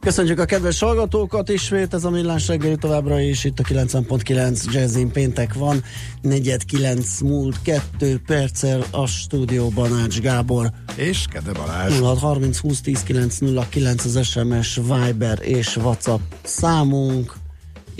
[0.00, 5.10] Köszönjük a kedves hallgatókat ismét, ez a millás reggeli továbbra is itt a 90.9 Jazzin
[5.10, 5.84] péntek van,
[6.22, 10.70] negyed kilenc múlt kettő perccel a stúdióban Ács Gábor.
[10.96, 12.00] És Kede Balázs.
[12.00, 17.34] 06 30 20 10 909 az SMS, Viber és WhatsApp számunk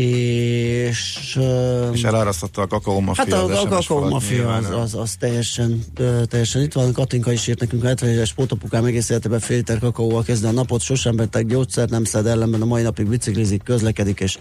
[0.00, 1.36] és...
[1.36, 3.24] Uh, és elárasztotta a kakaó mafia.
[3.24, 6.92] Hát a, a kakaó mafia az, az, az, teljesen, uh, teljesen itt van.
[6.92, 10.80] Katinka is írt nekünk, 70 éves pótapukám egész életében fél liter kakaóval kezdve a napot,
[10.80, 14.38] sosem beteg gyógyszert, nem szed ellenben a mai napig biciklizik, közlekedik és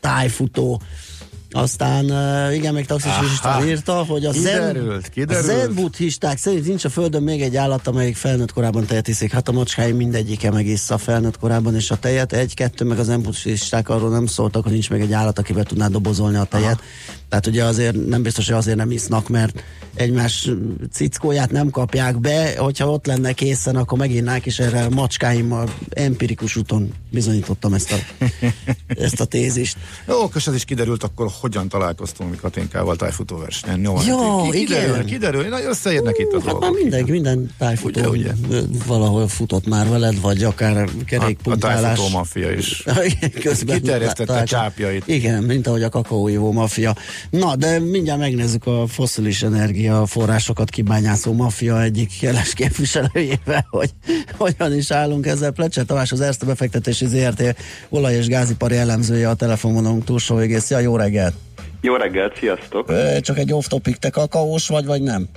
[0.00, 0.80] tájfutó.
[1.50, 2.04] Aztán
[2.52, 5.44] igen, még taxis is írta, hogy a kiderült, zen, kiderült.
[5.44, 9.32] A zen buddhisták szerint nincs a földön még egy állat, amelyik felnőtt korában tejet iszik.
[9.32, 13.88] Hát a macskáim mindegyike megissza felnőtt korában, és a tejet egy-kettő, meg a zen buddhisták
[13.88, 16.78] arról nem szóltak, hogy nincs még egy állat, akivel tudná dobozolni a tejet.
[16.78, 17.18] Aha.
[17.30, 19.62] Tehát ugye azért nem biztos, hogy azért nem isznak, mert
[19.94, 20.50] egymás
[20.92, 26.56] cickóját nem kapják be, hogyha ott lenne készen, akkor meginnák, és erre a macskáimmal empirikus
[26.56, 28.24] úton bizonyítottam ezt a,
[29.04, 29.76] ezt a tézist.
[30.08, 33.80] Jó, és ez is kiderült, akkor hogyan találkoztunk mi Katinkával tájfutóversenyen.
[33.80, 35.06] Jó, Jó ki, kiderül, igen.
[35.06, 36.60] kiderül, na összeérnek itt a hát dolgok.
[36.60, 38.60] Már mindenki, minden tájfutó ugye, ugye?
[38.86, 41.76] valahol futott már veled, vagy akár kerékpunkálás.
[41.76, 42.84] A, a tájfutó maffia is.
[43.44, 45.06] Közben Kiterjesztette a csápjait.
[45.06, 46.96] Igen, mint ahogy a kakaóivó maffia.
[47.30, 53.90] Na, de mindjárt megnézzük a foszilis energiaforrásokat kibányászó maffia egyik jeles képviselőjével, hogy
[54.36, 55.50] hogyan is állunk ezzel.
[55.50, 57.56] Plecser Tamás az Erste befektetési ZRT
[57.88, 60.64] olaj- és gázipari elemzője a telefonvonalunk túlsó végész.
[60.64, 61.34] Szia, jó reggelt!
[61.80, 62.92] Jó reggelt, sziasztok!
[63.20, 65.28] Csak egy off-topic, te kakaós vagy, vagy nem?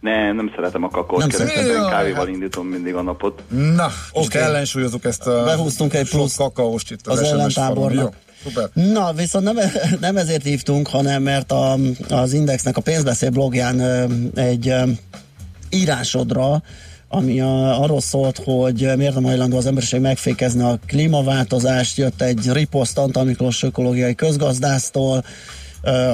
[0.00, 3.42] Nem, nem szeretem a kakaót, kereskedően kávéval indítom mindig a napot.
[3.48, 4.42] Na, oké, okay.
[4.42, 8.14] ellensúlyozunk ezt a Behúztunk egy plusz kakaóst itt az, az ellentábornak.
[8.44, 8.68] Szuper.
[8.72, 9.56] Na, viszont nem,
[10.00, 11.78] nem ezért hívtunk, hanem mert a,
[12.08, 13.80] az Indexnek a pénzbeszél blogján
[14.34, 14.74] egy
[15.70, 16.62] írásodra,
[17.08, 21.96] ami a, arról szólt, hogy miért nem hajlandó az emberiség megfékezni a klímaváltozást.
[21.96, 25.24] Jött egy riposzt Antal Miklós ökológiai közgazdásztól,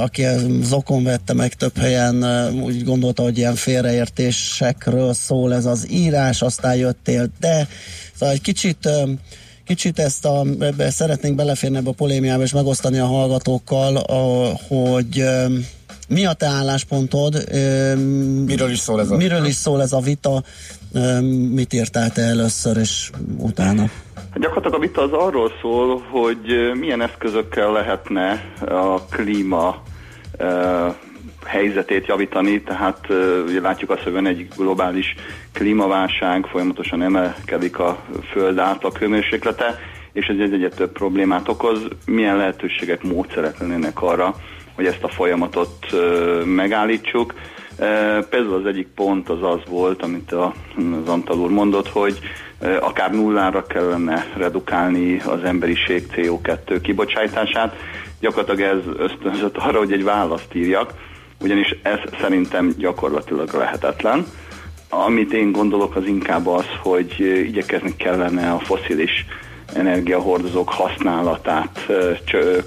[0.02, 0.24] aki
[0.62, 2.24] zokon vette meg több helyen,
[2.62, 7.68] úgy gondolta, hogy ilyen félreértésekről szól ez az írás, aztán jöttél, de
[8.14, 8.88] szóval egy kicsit
[9.66, 15.24] Kicsit ezt a, ebbe szeretnénk beleférni ebbe a polémiába és megosztani a hallgatókkal, a, hogy
[16.08, 17.34] mi a te álláspontod?
[18.46, 20.42] Miről is szól ez a Miről is szól ez a vita?
[21.50, 23.82] Mit írtál te először és utána?
[24.14, 29.82] Hát gyakorlatilag a vita az arról szól, hogy milyen eszközökkel lehetne a klíma
[31.46, 33.06] helyzetét javítani, tehát
[33.46, 35.14] ugye látjuk azt, hogy van egy globális
[35.52, 39.78] klímaválság, folyamatosan emelkedik a föld átlag hőmérséklete,
[40.12, 41.88] és ez egyre több problémát okoz.
[42.06, 44.34] Milyen lehetőségek, módszerek lennének arra,
[44.74, 45.86] hogy ezt a folyamatot
[46.44, 47.34] megállítsuk.
[48.30, 52.18] Például az egyik pont az az volt, amit az Antal úr mondott, hogy
[52.80, 57.76] akár nullára kellene redukálni az emberiség CO2 kibocsátását.
[58.20, 60.92] Gyakorlatilag ez ösztönzött arra, hogy egy választ írjak,
[61.40, 64.26] ugyanis ez szerintem gyakorlatilag lehetetlen.
[64.88, 69.26] Amit én gondolok az inkább az, hogy igyekezni kellene a foszilis
[69.74, 71.86] energiahordozók használatát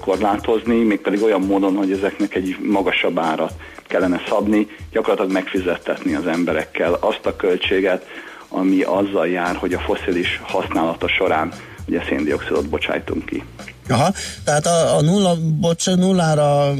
[0.00, 3.52] korlátozni, mégpedig olyan módon, hogy ezeknek egy magasabb árat
[3.86, 8.06] kellene szabni, gyakorlatilag megfizettetni az emberekkel azt a költséget,
[8.48, 11.52] ami azzal jár, hogy a foszilis használata során
[11.86, 13.42] ugye széndiokszidot bocsájtunk ki.
[13.90, 14.12] Aha,
[14.44, 16.74] tehát a, a nulla, bocs, nullára,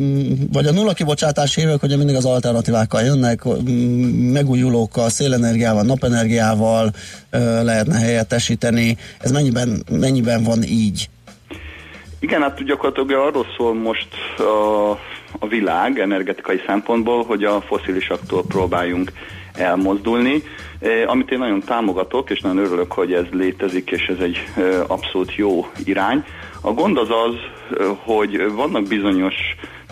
[0.52, 3.42] vagy a nulla kibocsátás évek, hogy mindig az alternatívákkal jönnek,
[4.32, 6.90] megújulókkal, szélenergiával, napenergiával
[7.62, 8.96] lehetne helyettesíteni.
[9.18, 11.08] Ez mennyiben, mennyiben van így?
[12.20, 14.90] Igen, hát gyakorlatilag arról szól most a,
[15.38, 19.12] a világ energetikai szempontból, hogy a foszilisaktól próbáljunk
[19.54, 20.42] elmozdulni,
[20.78, 24.90] eh, amit én nagyon támogatok, és nagyon örülök, hogy ez létezik, és ez egy eh,
[24.90, 26.24] abszolút jó irány.
[26.62, 27.34] A gond az az,
[28.04, 29.34] hogy vannak bizonyos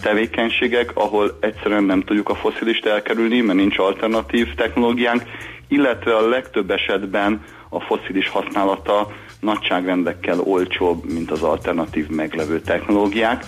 [0.03, 5.23] tevékenységek, ahol egyszerűen nem tudjuk a foszilist elkerülni, mert nincs alternatív technológiánk,
[5.69, 13.44] illetve a legtöbb esetben a foszilis használata nagyságrendekkel olcsóbb, mint az alternatív meglevő technológiák.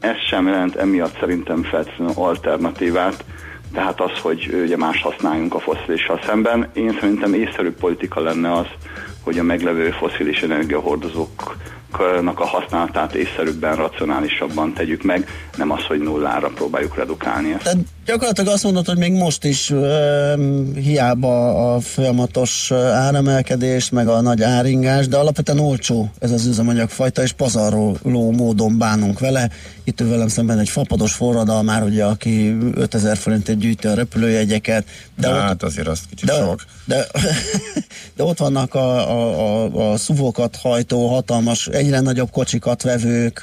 [0.00, 3.24] Ez sem jelent emiatt szerintem feltétlenül alternatívát,
[3.72, 6.70] tehát az, hogy ugye más használjunk a foszilissal szemben.
[6.74, 8.66] Én szerintem észszerű politika lenne az,
[9.24, 11.56] hogy a meglevő foszilis energiahordozók
[12.00, 17.62] üzemanyagnak a használatát észszerűbben, racionálisabban tegyük meg, nem az, hogy nullára próbáljuk redukálni ezt.
[17.62, 19.84] Tehát gyakorlatilag azt mondod, hogy még most is uh,
[20.74, 27.32] hiába a folyamatos áremelkedés, meg a nagy áringás, de alapvetően olcsó ez az üzemanyagfajta, és
[27.32, 27.96] pazarló
[28.36, 29.50] módon bánunk vele.
[29.84, 34.84] Itt ő velem szemben egy fapados forradal már, ugye, aki 5000 forintért gyűjti a repülőjegyeket.
[35.16, 36.64] De, de ott, hát azért azt kicsit de, sok.
[36.84, 37.06] De,
[38.16, 43.42] de ott vannak a, a, a, a szuvokat hajtó, hatalmas, egyre nagyobb kocsikat vevők,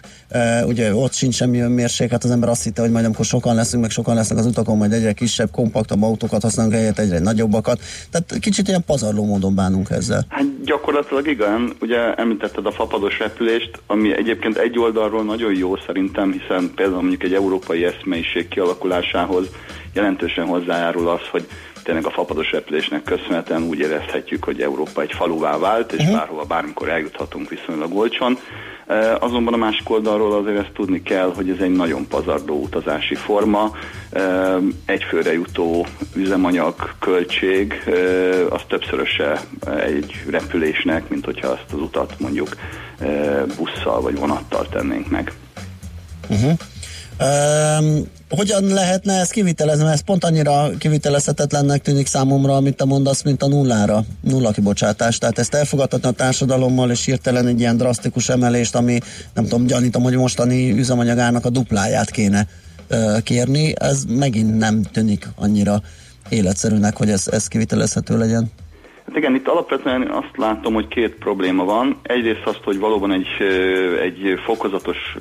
[0.66, 3.82] ugye ott sincs semmi önmérség, hát az ember azt hitte, hogy majd amikor sokan leszünk,
[3.82, 7.80] meg sokan lesznek az utakon, majd egyre kisebb, kompaktabb autókat használunk helyett egyre nagyobbakat.
[8.12, 10.26] Tehát kicsit ilyen pazarló módon bánunk ezzel.
[10.30, 16.32] Hát gyakorlatilag igen, ugye említetted a fapados repülést, ami egyébként egy oldalról nagyon jó szerintem,
[16.32, 19.46] hiszen például mondjuk egy európai eszmeiség kialakulásához
[19.94, 21.48] jelentősen hozzájárul az, hogy
[21.84, 26.18] tényleg a fapados repülésnek köszönhetően úgy érezhetjük, hogy Európa egy faluvá vált, és uh-huh.
[26.18, 28.38] bárhova bármikor eljuthatunk viszonylag olcsón.
[29.20, 33.72] Azonban a másik oldalról azért ezt tudni kell, hogy ez egy nagyon pazardó utazási forma.
[34.86, 35.86] Egyfőre jutó
[36.16, 37.84] üzemanyag költség
[38.50, 39.42] az többszöröse
[39.86, 42.56] egy repülésnek, mint hogyha azt az utat mondjuk
[43.58, 45.32] busszal vagy vonattal tennénk meg.
[46.30, 46.52] Uh-huh.
[47.22, 49.84] Um, hogyan lehetne ezt kivitelezni?
[49.84, 55.18] Mert ez pont annyira kivitelezhetetlennek tűnik számomra, amit te mondasz, mint a nullára, nulla kibocsátás.
[55.18, 59.00] Tehát ezt elfogadhatni a társadalommal, és hirtelen egy ilyen drasztikus emelést, ami
[59.34, 62.48] nem tudom, gyanítom, hogy mostani üzemanyagának a dupláját kéne
[62.90, 65.82] uh, kérni, ez megint nem tűnik annyira
[66.30, 68.52] életszerűnek, hogy ez, ez kivitelezhető legyen.
[69.12, 72.00] Hát igen, itt alapvetően azt látom, hogy két probléma van.
[72.02, 73.28] Egyrészt azt, hogy valóban egy,
[74.02, 75.16] egy fokozatos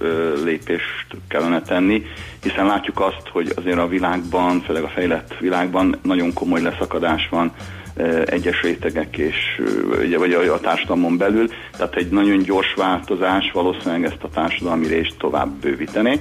[0.45, 2.03] lépést kellene tenni,
[2.43, 7.53] hiszen látjuk azt, hogy azért a világban, főleg a fejlett világban nagyon komoly leszakadás van
[8.25, 9.61] egyes rétegek és
[10.19, 15.51] vagy a társadalmon belül, tehát egy nagyon gyors változás valószínűleg ezt a társadalmi részt tovább
[15.51, 16.21] bővíteni.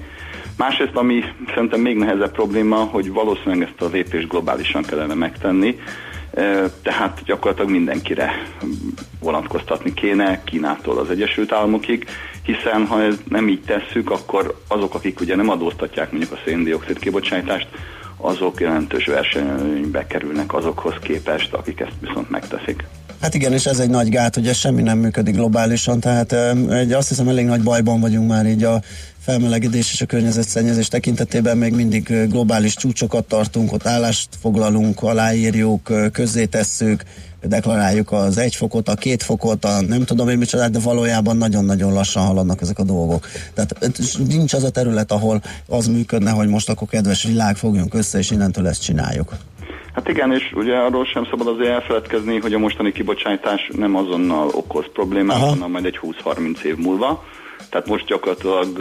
[0.57, 1.24] Másrészt, ami
[1.54, 5.80] szerintem még nehezebb probléma, hogy valószínűleg ezt a lépést globálisan kellene megtenni,
[6.81, 8.31] tehát gyakorlatilag mindenkire
[9.20, 12.08] vonatkoztatni kéne, Kínától az Egyesült Államokig,
[12.44, 17.00] hiszen ha ez nem így tesszük, akkor azok, akik ugye nem adóztatják mondjuk a széndiokszid
[17.00, 17.68] kibocsátást,
[18.18, 22.84] azok jelentős versenybe kerülnek azokhoz képest, akik ezt viszont megteszik.
[23.21, 26.36] Hát igen, és ez egy nagy gát, hogy ez semmi nem működik globálisan, tehát
[26.69, 28.81] egy, azt hiszem elég nagy bajban vagyunk már így a
[29.19, 37.04] felmelegedés és a környezetszennyezés tekintetében még mindig globális csúcsokat tartunk, ott állást foglalunk, aláírjuk, közzétesszük,
[37.44, 41.94] deklaráljuk az egy fokot, a két fokot, a nem tudom én micsoda, de valójában nagyon-nagyon
[41.94, 43.27] lassan haladnak ezek a dolgok.
[43.54, 43.92] Tehát
[44.27, 48.31] nincs az a terület, ahol az működne, hogy most akkor kedves világ, fogjunk össze, és
[48.31, 49.38] innentől ezt csináljuk.
[49.94, 54.47] Hát igen, és ugye arról sem szabad azért elfeledkezni, hogy a mostani kibocsátás nem azonnal
[54.47, 55.47] okoz problémát, Aha.
[55.47, 57.24] hanem majd egy 20-30 év múlva.
[57.69, 58.80] Tehát most gyakorlatilag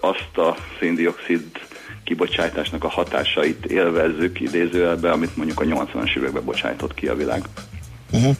[0.00, 1.42] azt a széndiokszid
[2.04, 7.42] kibocsátásnak a hatásait élvezzük idézőjelben, amit mondjuk a 80-as években bocsájtott ki a világ.
[8.12, 8.36] Uh-huh.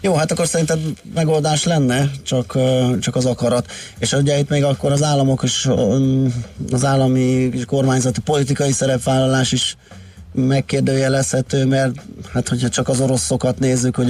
[0.00, 0.78] Jó, hát akkor szerintem
[1.14, 2.58] megoldás lenne, csak,
[3.00, 3.72] csak az akarat.
[3.98, 5.68] És ugye itt még akkor az államok és
[6.72, 7.20] az állami
[7.52, 9.76] és kormányzati politikai szerepvállalás is
[10.32, 11.94] megkérdőjelezhető, mert
[12.32, 14.04] hát hogyha csak az oroszokat nézzük, a,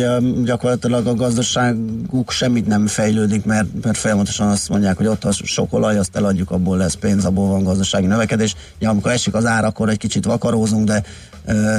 [0.44, 5.72] gyakorlatilag a gazdaságuk semmit nem fejlődik, mert, mert folyamatosan azt mondják, hogy ott a sok
[5.72, 8.54] olaj, azt eladjuk, abból lesz pénz, abból van gazdasági növekedés.
[8.78, 11.02] Ja, amikor esik az ár, akkor egy kicsit vakarózunk, de,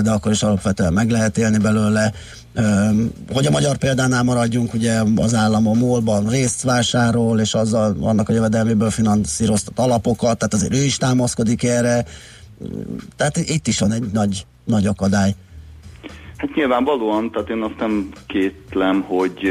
[0.02, 2.14] de akkor is alapvetően meg lehet élni belőle.
[3.34, 8.30] Hogy a magyar példánál maradjunk, ugye az állam a MOL-ban részt vásárol, és azzal annak
[8.30, 12.06] a jövedelméből finanszíroztat alapokat, tehát azért ő is támaszkodik erre,
[13.16, 15.36] tehát itt is van egy nagy, nagy akadály.
[16.38, 19.48] Hát nyilvánvalóan, tehát én azt nem kétlem, hogy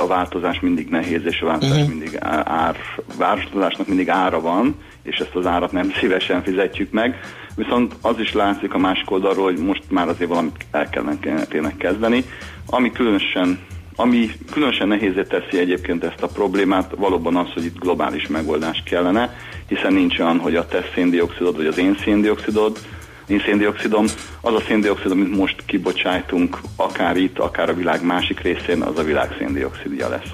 [0.00, 1.88] a változás mindig nehéz, és a változás uh-huh.
[1.88, 2.76] mindig ár,
[3.16, 7.20] változásnak mindig ára van, és ezt az árat nem szívesen fizetjük meg.
[7.54, 12.24] Viszont az is látszik a másik oldalról, hogy most már azért valamit el kellene kezdeni,
[12.66, 13.58] ami különösen
[14.00, 19.36] ami különösen nehézé teszi egyébként ezt a problémát, valóban az, hogy itt globális megoldás kellene,
[19.68, 22.78] hiszen nincs olyan, hogy a te széndiokszidod, vagy az én széndiokszidod,
[23.26, 24.04] én széndiokszidom,
[24.40, 29.02] az a széndiokszid, amit most kibocsájtunk, akár itt, akár a világ másik részén, az a
[29.02, 30.30] világ széndiokszidja lesz.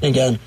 [0.00, 0.38] Igen.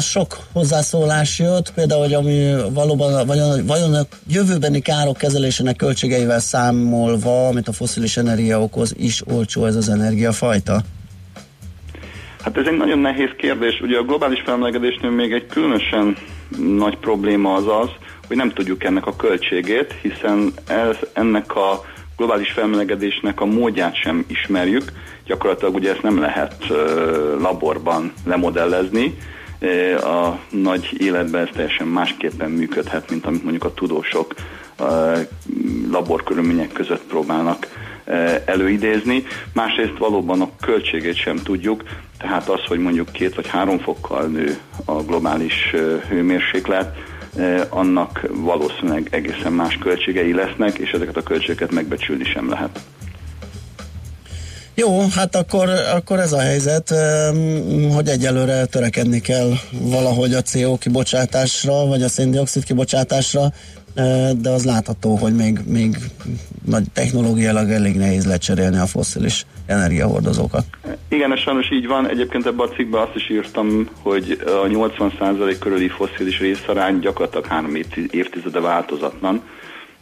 [0.00, 7.46] Sok hozzászólás jött, például, hogy ami valóban, vajon, vajon a jövőbeni károk kezelésének költségeivel számolva,
[7.46, 10.80] amit a foszilis energia okoz, is olcsó ez az energiafajta?
[12.42, 13.80] Hát ez egy nagyon nehéz kérdés.
[13.80, 16.16] Ugye a globális felmelegedésnél még egy különösen
[16.58, 17.90] nagy probléma az az,
[18.26, 21.84] hogy nem tudjuk ennek a költségét, hiszen ez, ennek a
[22.16, 24.92] globális felmelegedésnek a módját sem ismerjük.
[25.26, 26.54] Gyakorlatilag ugye ezt nem lehet
[27.40, 29.18] laborban lemodellezni,
[30.00, 34.34] a nagy életben ez teljesen másképpen működhet, mint amit mondjuk a tudósok
[35.90, 37.66] laborkörülmények között próbálnak
[38.44, 39.26] előidézni.
[39.52, 41.82] Másrészt valóban a költségét sem tudjuk,
[42.18, 45.74] tehát az, hogy mondjuk két vagy három fokkal nő a globális
[46.08, 46.96] hőmérséklet,
[47.68, 52.80] annak valószínűleg egészen más költségei lesznek, és ezeket a költségeket megbecsülni sem lehet.
[54.78, 56.94] Jó, hát akkor, akkor ez a helyzet,
[57.94, 63.52] hogy egyelőre törekedni kell valahogy a CO kibocsátásra, vagy a széndiokszid kibocsátásra,
[64.36, 65.96] de az látható, hogy még, még
[66.64, 70.64] nagy technológiailag elég nehéz lecserélni a fosszilis energiahordozókat.
[71.08, 72.08] Igen, ez sajnos így van.
[72.08, 77.74] Egyébként ebben a cikkben azt is írtam, hogy a 80% körüli fosszilis részarány gyakorlatilag három
[78.10, 79.42] évtizede változatlan.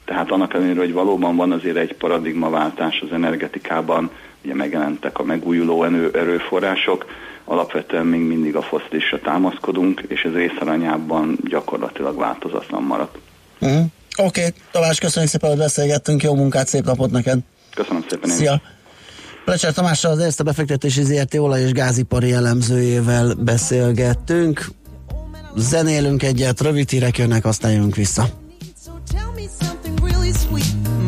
[0.05, 4.11] Tehát annak ellenére, hogy valóban van azért egy paradigmaváltás az energetikában,
[4.45, 7.05] ugye megjelentek a megújuló erőforrások,
[7.45, 13.19] alapvetően még mindig a fosszilisra támaszkodunk, és ez részarányában gyakorlatilag változatlan maradt.
[13.61, 13.85] Uh-huh.
[14.17, 14.53] Oké, okay.
[14.71, 17.39] Tamás, köszönjük szépen, hogy beszélgettünk, jó munkát, szép napot neked!
[17.75, 18.61] Köszönöm szépen én Szia!
[19.45, 24.67] Plecser Tamással az Érte befektetési ZRT olaj- és gázipari elemzőjével beszélgettünk.
[25.57, 28.29] Zenélünk egyet, rövid hírek jönnek, aztán jönünk vissza.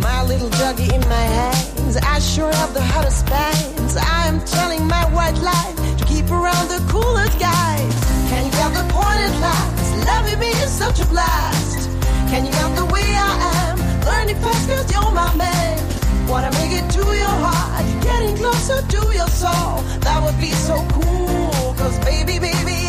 [0.01, 3.97] My little doggy in my hands, I sure have the hottest bands.
[3.97, 7.95] I am telling my white lie to keep around the coolest guys.
[8.29, 10.07] Can you get the point at last?
[10.07, 11.89] Loving me is such a blast.
[12.31, 13.77] Can you get the way I am?
[14.05, 16.29] Learning fast cause you're my man.
[16.29, 19.81] Wanna make it to your heart, getting closer to your soul.
[20.01, 22.86] That would be so cool, cause baby, baby,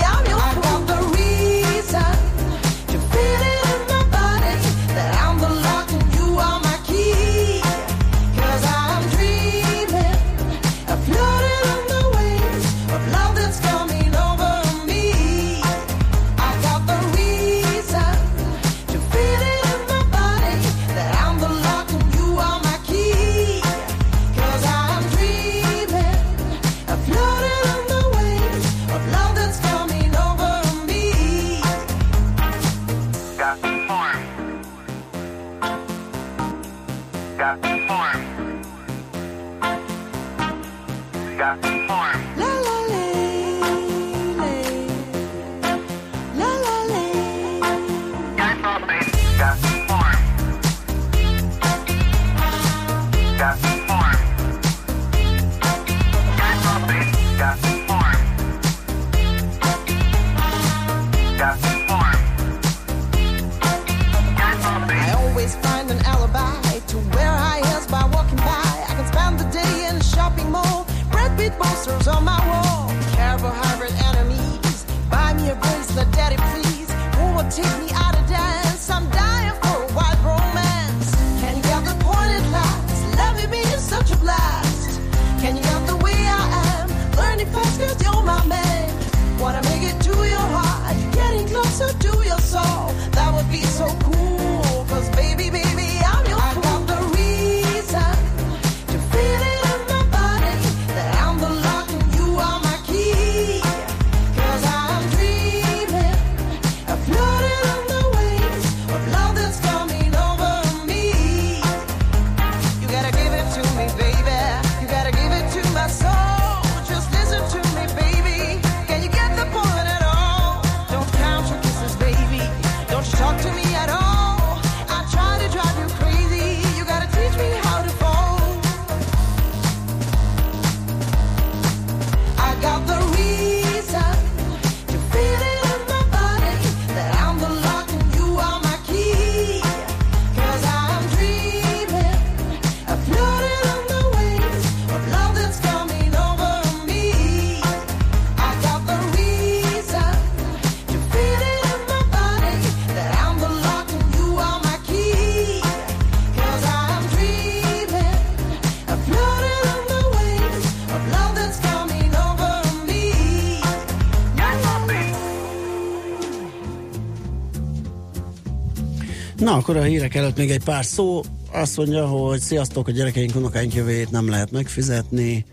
[169.57, 171.21] akkor a hírek előtt még egy pár szó.
[171.51, 175.45] Azt mondja, hogy sziasztok, a gyerekeink, unokáink jövőjét nem lehet megfizetni.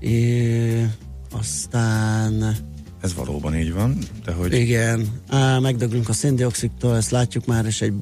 [0.00, 0.86] É,
[1.32, 2.56] aztán...
[3.02, 4.52] Ez valóban így van, de hogy...
[4.52, 7.92] Igen, á, megdöglünk a széndiokszidtól, ezt látjuk már, és egy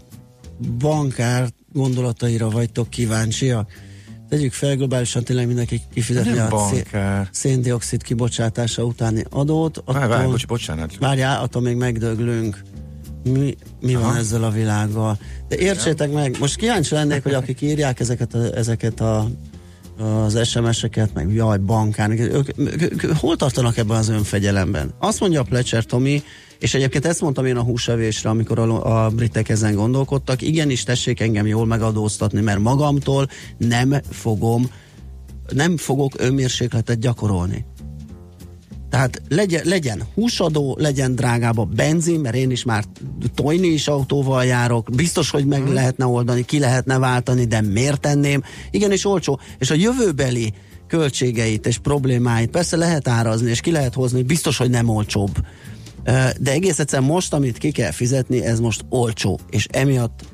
[0.78, 3.70] bankár gondolataira vagytok kíváncsiak.
[4.28, 7.28] tegyük fel globálisan tényleg mindenki kifizetni a bankár.
[7.32, 9.82] széndiokszid kibocsátása utáni adót.
[9.86, 10.96] Várj, várj, attól- bocs, bocsánat.
[10.98, 12.62] Várjál, attól még megdöglünk.
[13.24, 15.18] Mi, mi van ezzel a világgal?
[15.48, 19.28] De értsétek meg, most kíváncsi lennék, hogy akik írják ezeket a, ezeket a
[19.98, 24.94] az SMS-eket, meg jaj, bankán, ők, ők, ők, hol tartanak ebben az önfegyelemben?
[24.98, 26.22] Azt mondja a Plecser Tomi,
[26.58, 31.20] és egyébként ezt mondtam én a húsevésre, amikor a, a britek ezen gondolkodtak, igenis tessék
[31.20, 34.70] engem jól megadóztatni, mert magamtól nem fogom,
[35.48, 37.64] nem fogok önmérsékletet gyakorolni.
[38.94, 42.84] Tehát legyen, legyen húsadó, legyen drágább a benzin, mert én is már
[43.34, 48.42] tojni is autóval járok, biztos, hogy meg lehetne oldani, ki lehetne váltani, de miért tenném?
[48.70, 49.40] Igenis olcsó.
[49.58, 50.52] És a jövőbeli
[50.86, 55.36] költségeit és problémáit persze lehet árazni, és ki lehet hozni, biztos, hogy nem olcsóbb.
[56.40, 60.24] De egész egyszerűen most, amit ki kell fizetni, ez most olcsó, és emiatt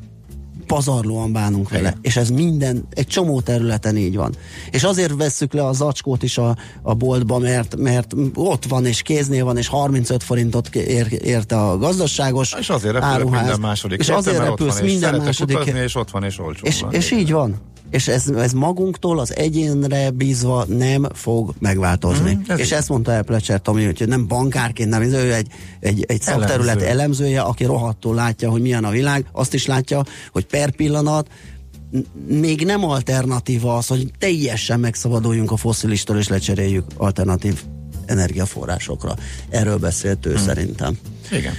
[0.70, 1.88] pazarlóan bánunk vele.
[1.88, 1.98] Igen.
[2.02, 4.34] És ez minden, egy csomó területen így van.
[4.70, 9.02] És azért vesszük le a zacskót is a, a boltba, mert, mert ott van, és
[9.02, 13.40] kéznél van, és 35 forintot ér, érte a gazdaságos És azért repülök áruház.
[13.40, 16.38] minden második És héten, azért repülsz és minden szeretek második utazni, és ott van, és
[16.38, 16.92] olcsó és, van.
[16.92, 17.54] és így van.
[17.90, 22.32] És ez, ez magunktól az egyénre bízva nem fog megváltozni.
[22.32, 22.72] Mhm, ez és így.
[22.72, 25.46] ezt mondta el Plecser Tomi, hogy nem bankárként, nem, ő egy,
[25.80, 26.86] egy, egy szakterület Elemző.
[26.86, 31.28] elemzője, aki rohadtul látja, hogy milyen a világ, azt is látja, hogy per pillanat
[32.26, 37.62] még nem alternatíva az, hogy teljesen megszabaduljunk a fosszilistól és lecseréljük alternatív
[38.06, 39.14] energiaforrásokra.
[39.48, 40.98] Erről beszélt ő szerintem.
[41.30, 41.52] Igen.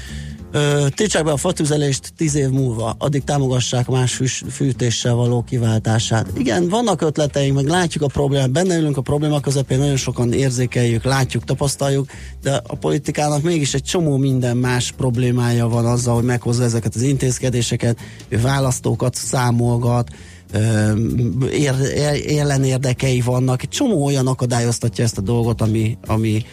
[0.95, 6.27] Tiltsák be a fatüzelést tíz év múlva, addig támogassák más fűs, fűtéssel való kiváltását.
[6.37, 11.03] Igen, vannak ötleteink, meg látjuk a problémát, benne ülünk a probléma közepén, nagyon sokan érzékeljük,
[11.03, 12.09] látjuk, tapasztaljuk,
[12.41, 17.01] de a politikának mégis egy csomó minden más problémája van azzal, hogy meghozza ezeket az
[17.01, 20.09] intézkedéseket, ő választókat számolgat,
[21.51, 21.73] ér,
[22.25, 26.45] ér, ellenérdekei vannak, egy csomó olyan akadályoztatja ezt a dolgot, ami, ami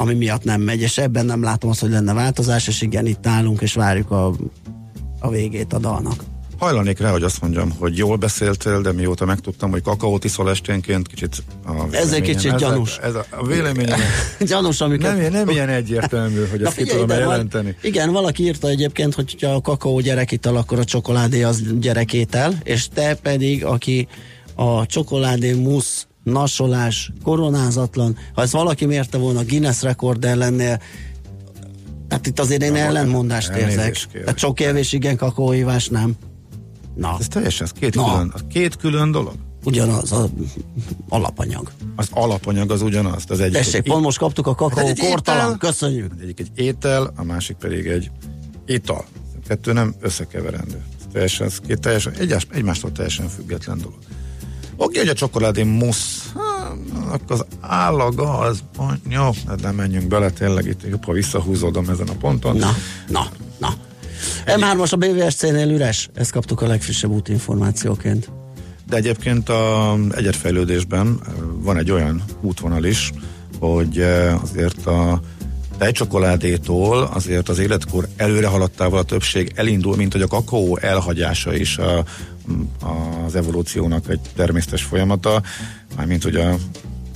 [0.00, 3.26] ami miatt nem megy, és ebben nem látom azt, hogy lenne változás, és igen, itt
[3.26, 4.32] állunk, és várjuk a,
[5.18, 6.24] a végét a dalnak.
[6.58, 11.06] Hajlanék rá, hogy azt mondjam, hogy jól beszéltél, de mióta megtudtam, hogy kakaót iszol esténként,
[11.06, 12.98] kicsit a Ez egy kicsit ez gyanús.
[13.02, 13.98] Ez a, a véleményem
[14.40, 15.18] Gyanús, amiket...
[15.18, 17.76] nem, nem ilyen egyértelmű, hogy ezt ki tudom de van- jelenteni.
[17.82, 22.88] Igen, valaki írta egyébként, hogy ha a kakaó gyerekital, akkor a csokoládé az gyerekétel, és
[22.94, 24.08] te pedig, aki
[24.54, 30.80] a csokoládé musz nasolás, koronázatlan, ha ez valaki mérte volna Guinness rekord ellennél,
[32.08, 34.06] hát itt azért én Na, ellentmondást érzek.
[34.12, 36.14] Tehát csokévés igen, kakaóívás nem.
[36.94, 38.04] Na, Ez teljesen, ez két, Na.
[38.12, 39.34] külön, az két külön dolog.
[39.64, 40.28] ugyanaz a
[41.08, 41.70] alapanyag.
[41.96, 43.24] Az alapanyag az ugyanaz.
[43.28, 45.56] Az egyik Tessék, egy, pont most kaptuk a kakaó egy kortalan, étel.
[45.58, 46.12] köszönjük.
[46.12, 48.10] az egyik egy étel, a másik pedig egy
[48.66, 49.04] ital.
[49.48, 50.84] Kettő nem összekeverendő.
[50.98, 53.98] Ez teljesen, ez két teljesen, egyás, egymástól teljesen független dolog.
[54.82, 56.76] Oké, hogy a csokoládé musz, hát,
[57.10, 58.62] akkor az állaga az,
[59.08, 62.56] jó, hát nem menjünk bele, tényleg itt jobb, ha visszahúzódom ezen a ponton.
[62.56, 62.74] Na,
[63.08, 63.26] na,
[63.58, 63.74] na.
[64.46, 68.30] M3-as a BVSC-nél üres, ezt kaptuk a legfrissebb útinformációként.
[68.88, 73.12] De egyébként a egyetfejlődésben eh, van egy olyan útvonal is,
[73.58, 75.20] hogy eh, azért a
[75.80, 81.78] tejcsokoládétól azért az életkor előre haladtával a többség elindul, mint hogy a kakaó elhagyása is
[81.78, 82.04] a,
[83.26, 85.42] az evolúciónak egy természetes folyamata,
[85.96, 86.54] mármint hogy a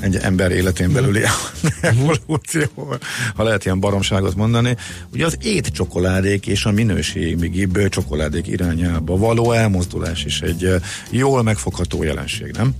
[0.01, 1.23] egy ember életén belüli
[1.81, 2.97] evolúció,
[3.35, 4.77] ha lehet ilyen baromságot mondani.
[5.13, 10.75] Ugye az ét csokoládék és a minőségibb csokoládék irányába való elmozdulás is egy
[11.11, 12.75] jól megfogható jelenség, nem?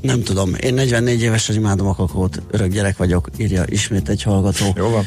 [0.00, 4.64] Nem tudom, én 44 éves, imádom a kakaót, örök gyerek vagyok, írja ismét egy hallgató.
[4.76, 5.04] Jó van.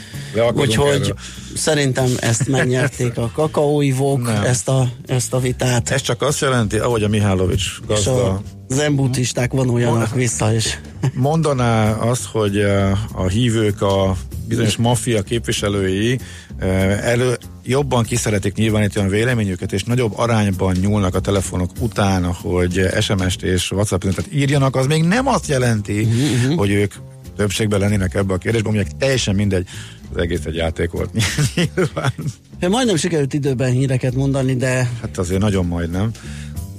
[0.53, 1.15] Úgyhogy erről.
[1.55, 5.89] szerintem ezt megnyerték a kakaóivók, ezt a, ezt a vitát.
[5.89, 10.77] Ez csak azt jelenti, ahogy a Mihálovics gazda a zenbuddhisták vonuljanak vissza, és
[11.13, 14.15] mondaná azt, hogy eh, a hívők, a
[14.47, 16.19] bizonyos maffia képviselői
[16.57, 22.87] eh, elő jobban kiszeretik nyilvánítani a véleményüket, és nagyobb arányban nyúlnak a telefonok után, hogy
[22.99, 26.57] SMS-t és WhatsApp üzenetet írjanak, az még nem azt jelenti, uh-huh.
[26.57, 26.93] hogy ők
[27.35, 29.67] többségben lennének ebbe a kérdésben, mondják teljesen mindegy,
[30.13, 31.09] az egész egy játék volt
[31.55, 32.13] nyilván.
[32.59, 36.11] majdnem sikerült időben híreket mondani, de, Hát azért nagyon majdnem.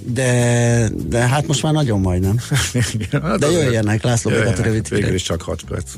[0.05, 2.37] De, de hát most már nagyon majdnem.
[3.39, 5.91] De jöjjenek, László jöjjenek, rövid Végül is csak 6 perc.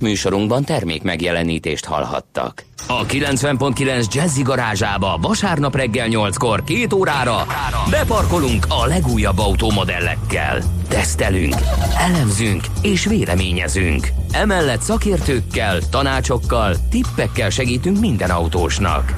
[0.00, 2.64] Műsorunkban termék megjelenítést hallhattak.
[2.86, 7.46] A 90.9 Jazzy garázsába vasárnap reggel 8-kor két órára
[7.90, 10.62] beparkolunk a legújabb automodellekkel.
[10.88, 11.54] Tesztelünk,
[11.98, 14.08] elemzünk és véleményezünk.
[14.30, 19.14] Emellett szakértőkkel, tanácsokkal, tippekkel segítünk minden autósnak.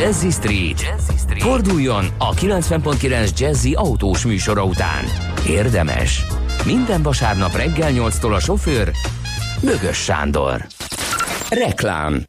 [0.00, 0.80] Jazzy Street.
[1.38, 5.04] Forduljon a 90.9 Jazzy autós műsora után.
[5.48, 6.24] Érdemes.
[6.64, 8.90] Minden vasárnap reggel 8-tól a sofőr
[9.62, 10.66] Bögös Sándor.
[11.48, 12.22] Reklám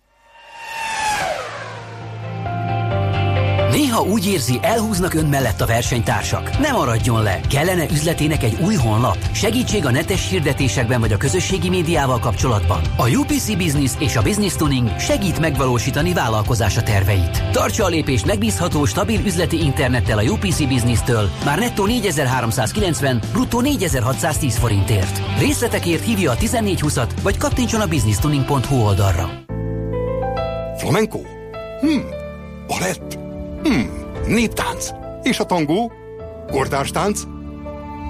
[3.97, 6.60] Néha úgy érzi, elhúznak ön mellett a versenytársak.
[6.60, 7.39] Ne maradjon le!
[7.49, 9.17] Kellene üzletének egy új honlap?
[9.31, 12.81] Segítség a netes hirdetésekben vagy a közösségi médiával kapcsolatban?
[12.97, 17.51] A UPC Business és a Business Tuning segít megvalósítani vállalkozása terveit.
[17.51, 24.57] Tartsa a lépést megbízható, stabil üzleti internettel a UPC Business-től már nettó 4390, bruttó 4610
[24.57, 25.21] forintért.
[25.39, 29.29] Részletekért hívja a 1420-at, vagy kattintson a businesstuning.hu oldalra.
[30.77, 31.19] Flamenco?
[31.79, 31.99] Hm,
[32.67, 33.27] balett?
[33.67, 33.89] Hmm,
[34.27, 34.89] néptánc.
[35.23, 35.91] És a tangó?
[36.51, 36.91] Kortárs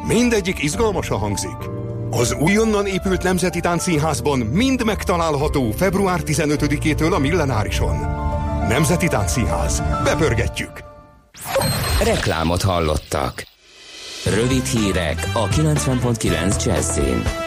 [0.07, 1.57] Mindegyik izgalmasan hangzik.
[2.09, 7.95] Az újonnan épült Nemzeti Táncszínházban mind megtalálható február 15-től a Millenárison.
[8.67, 9.83] Nemzeti Táncszínház.
[10.03, 10.83] Bepörgetjük!
[12.03, 13.47] Reklámot hallottak.
[14.25, 17.46] Rövid hírek a 90.9 Jazzin.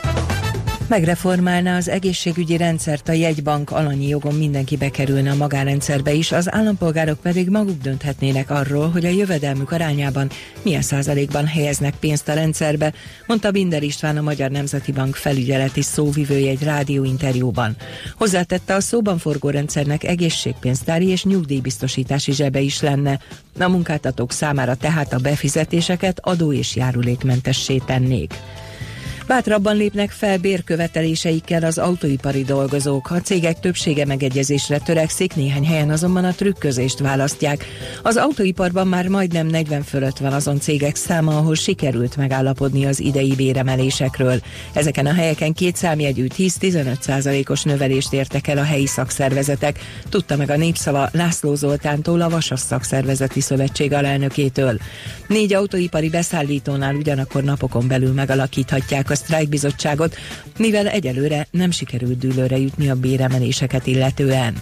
[0.90, 7.20] Megreformálná az egészségügyi rendszert a jegybank alanyi jogon mindenki bekerülne a magánrendszerbe is, az állampolgárok
[7.20, 10.30] pedig maguk dönthetnének arról, hogy a jövedelmük arányában
[10.62, 12.92] milyen százalékban helyeznek pénzt a rendszerbe,
[13.26, 17.76] mondta Binder István a Magyar Nemzeti Bank felügyeleti szóvivője egy rádióinterjúban.
[18.16, 23.18] Hozzátette a szóban forgó rendszernek egészségpénztári és nyugdíjbiztosítási zsebe is lenne.
[23.58, 28.34] A munkáltatók számára tehát a befizetéseket adó és járulékmentessé tennék.
[29.30, 33.10] Bátrabban lépnek fel bérköveteléseikkel az autóipari dolgozók.
[33.10, 37.64] A cégek többsége megegyezésre törekszik, néhány helyen azonban a trükközést választják.
[38.02, 43.34] Az autóiparban már majdnem 40 fölött van azon cégek száma, ahol sikerült megállapodni az idei
[43.36, 44.40] béremelésekről.
[44.72, 50.50] Ezeken a helyeken két számjegyű 10-15 százalékos növelést értek el a helyi szakszervezetek, tudta meg
[50.50, 54.78] a népszava László Zoltántól, a Vasas Szakszervezeti Szövetség alelnökétől.
[55.26, 60.16] Négy autóipari beszállítónál ugyanakkor napokon belül megalakíthatják a sztrájkbizottságot,
[60.58, 64.54] mivel egyelőre nem sikerült dűlőre jutni a béremeléseket illetően.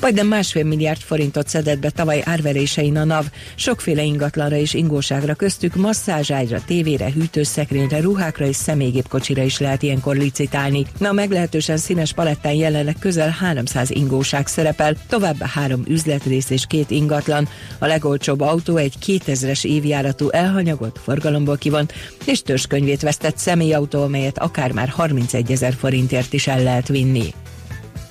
[0.00, 5.74] Majdnem másfél milliárd forintot szedett be tavaly árverésein a NAV, sokféle ingatlanra és ingóságra köztük
[5.74, 10.86] masszázságyra, tévére, hűtőszekrényre, ruhákra és személygépkocsira is lehet ilyenkor licitálni.
[10.98, 17.48] Na, meglehetősen színes palettán jelenleg közel 300 ingóság szerepel, továbbá három üzletrész és két ingatlan.
[17.78, 21.92] A legolcsóbb autó egy 2000-es évjáratú elhanyagot, forgalomból kivont
[22.24, 27.34] és törzskönyvét vesztett személyautó, amelyet akár már 31 ezer forintért is el lehet vinni.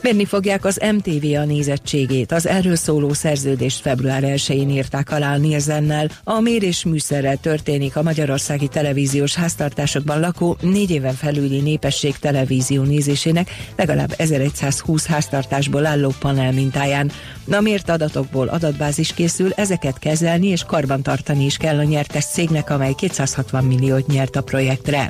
[0.01, 2.31] Mérni fogják az MTV a nézettségét.
[2.31, 6.09] Az erről szóló szerződést február 1-én írták alá Nielsennel.
[6.23, 13.49] A mérés műszerrel történik a magyarországi televíziós háztartásokban lakó négy éven felüli népesség televízió nézésének
[13.75, 17.11] legalább 1120 háztartásból álló panel mintáján.
[17.51, 22.93] A mért adatokból adatbázis készül, ezeket kezelni és karbantartani is kell a nyertes cégnek, amely
[22.93, 25.09] 260 milliót nyert a projektre.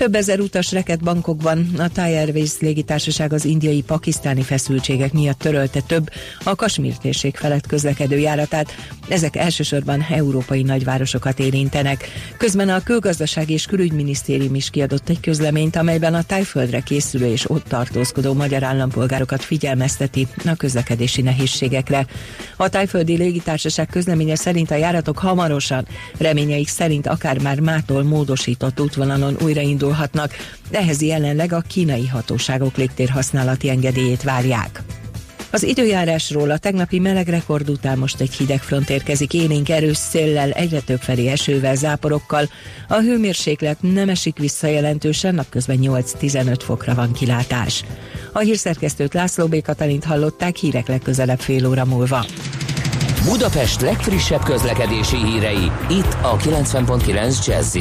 [0.00, 5.80] Több ezer utas reket bankokban a Thai Airways légitársaság az indiai pakisztáni feszültségek miatt törölte
[5.80, 6.10] több
[6.44, 8.74] a Kasmír térség felett közlekedő járatát.
[9.08, 12.08] Ezek elsősorban európai nagyvárosokat érintenek.
[12.36, 17.64] Közben a külgazdaság és külügyminisztérium is kiadott egy közleményt, amelyben a tájföldre készülő és ott
[17.68, 22.06] tartózkodó magyar állampolgárokat figyelmezteti a közlekedési nehézségekre.
[22.56, 25.86] A tájföldi légitársaság közleménye szerint a járatok hamarosan,
[26.18, 30.32] reményeik szerint akár már mától módosított útvonalon újraindul indulhatnak,
[30.70, 34.82] ehhez jelenleg a kínai hatóságok légtérhasználati engedélyét várják.
[35.52, 40.50] Az időjárásról a tegnapi meleg rekord után most egy hideg front érkezik élénk erős széllel,
[40.50, 42.48] egyre több felé esővel, záporokkal.
[42.88, 47.84] A hőmérséklet nem esik vissza jelentősen, napközben 8-15 fokra van kilátás.
[48.32, 49.62] A hírszerkesztőt László B.
[49.62, 52.24] Katalint hallották hírek legközelebb fél óra múlva.
[53.24, 57.76] Budapest legfrissebb közlekedési hírei, itt a 90.9 jazz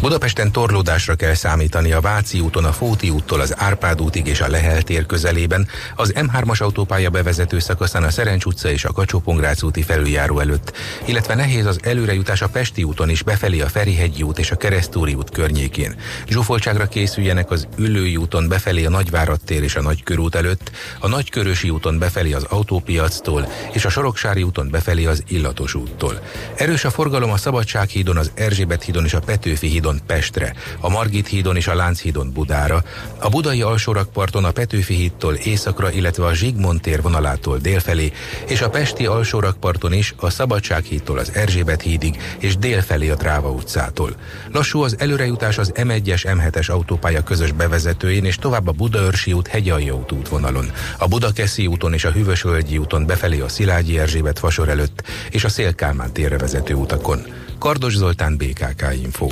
[0.00, 4.48] Budapesten torlódásra kell számítani a Váci úton, a Fóti úttól az Árpád útig és a
[4.48, 9.22] Lehel tér közelében, az M3-as autópálya bevezető szakaszán a Szerencs utca és a kacsó
[9.62, 14.38] úti felüljáró előtt, illetve nehéz az előrejutás a Pesti úton is befelé a Ferihegyi út
[14.38, 15.94] és a Keresztúri út környékén.
[16.28, 21.70] Zsúfoltságra készüljenek az Üllői úton befelé a Nagyvárad tér és a Nagykörút előtt, a Nagykörösi
[21.70, 26.20] úton befelé az Autópiactól és a Soroksári úton befelé az Illatos úttól.
[26.56, 30.88] Erős a forgalom a Szabadsághídon, az Erzsébet hídon és a Petőfi hídon hídon Pestre, a
[30.88, 32.84] Margit hídon és a Lánchídon Budára,
[33.18, 38.12] a budai alsórakparton a Petőfi hídtól északra, illetve a Zsigmond tér vonalától délfelé,
[38.46, 43.50] és a Pesti alsórakparton is a Szabadság hídtól az Erzsébet hídig és délfelé a Dráva
[43.50, 44.14] utcától.
[44.52, 49.94] Lassú az előrejutás az M1-es, M7-es autópálya közös bevezetőjén és tovább a Budaörsi út Hegyalja
[49.94, 55.02] út útvonalon, a Budakeszi úton és a Hűvösvölgyi úton befelé a Szilágyi Erzsébet fasor előtt
[55.30, 57.39] és a Szélkálmán térre vezető utakon.
[57.60, 59.26] Kardos Zoltán, BKK Info.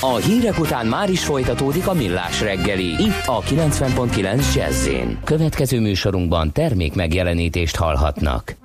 [0.00, 4.88] A hírek után már is folytatódik a millás reggeli, itt a 90.9 jazz
[5.24, 8.56] Következő műsorunkban termék megjelenítést hallhatnak.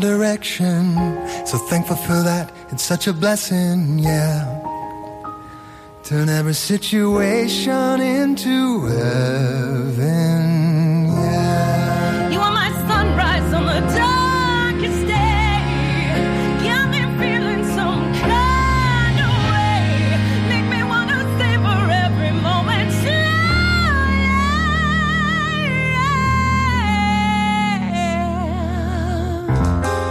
[0.00, 0.96] Direction.
[1.46, 2.52] So thankful for that.
[2.72, 4.44] It's such a blessing, yeah.
[6.02, 10.49] Turn every situation into heaven,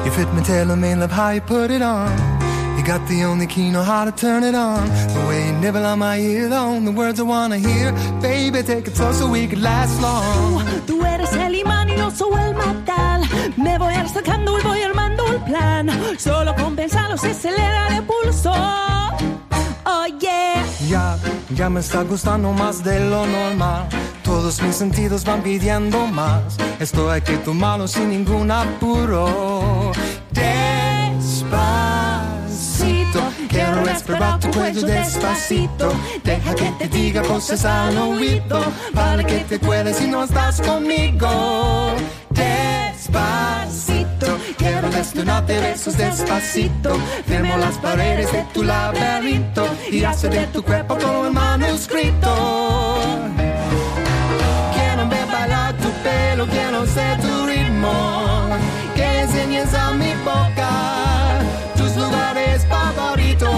[0.10, 2.10] You fit me, tailor me, love how you put it on.
[2.76, 4.88] You got the only key, know how to turn it on.
[5.14, 7.92] The way you nibble on my earlobe, the words I wanna hear.
[8.20, 10.66] Baby, take it slow so we could last long.
[10.88, 13.22] Tú eres el imán y yo soy el metal.
[13.56, 15.92] Me voy acercando y voy armando el plan.
[16.18, 18.52] Solo con pensarlo se acelera el pulso.
[19.86, 20.66] Oh yeah.
[20.88, 21.20] Ya,
[21.54, 23.88] ya me está gustando más de lo normal.
[24.30, 26.56] Todos mis sentidos van pidiendo más.
[26.80, 29.92] Esto hay que tomarlo sin ningún apuro.
[30.30, 31.24] Despacito,
[33.50, 35.92] quiero respirar tu cuello despacito.
[36.24, 38.62] Deja que te diga cosas al oído
[38.94, 41.96] para que te acuerdes si no estás conmigo.
[42.30, 44.28] Despacito,
[44.60, 46.96] quiero desnudarte besos despacito.
[47.26, 52.89] Firmo las paredes de tu laberinto y hacer de tu cuerpo todo el manuscrito.
[56.40, 58.50] Tu pelo, quiero ser tu ritmo.
[58.96, 61.40] Que enseñes a mi boca
[61.76, 63.50] tus lugares favoritos.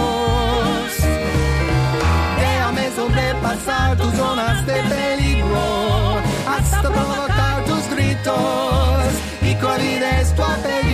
[2.39, 6.17] Déjame sobrepasar tus zonas de peligro
[6.47, 10.90] hasta provocar tus gritos y cuál es tu apellido.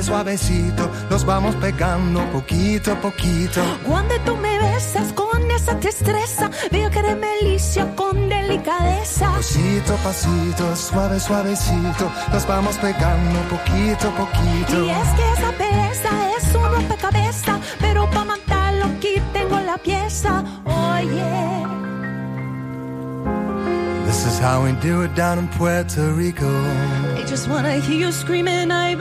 [0.00, 3.60] Suave, suavecito, nos vamos pegando poquito a poquito.
[3.84, 9.30] Cuando tú me besas con esa destreza, veo que eres melicia con delicadeza.
[9.32, 14.84] Pasito pasito, suave, suavecito, nos vamos pegando poquito a poquito.
[14.86, 20.42] Y es que esa belleza es un rompecabezas, pero para matarlo aquí tengo la pieza.
[20.64, 21.42] Oye,
[24.06, 26.46] This is how we do it down in Puerto Rico.
[27.16, 28.94] I just wanna hear you screaming, ay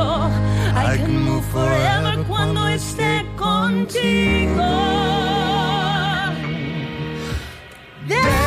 [0.00, 4.62] I, can move forever cuando esté contigo.
[8.06, 8.43] Despacito,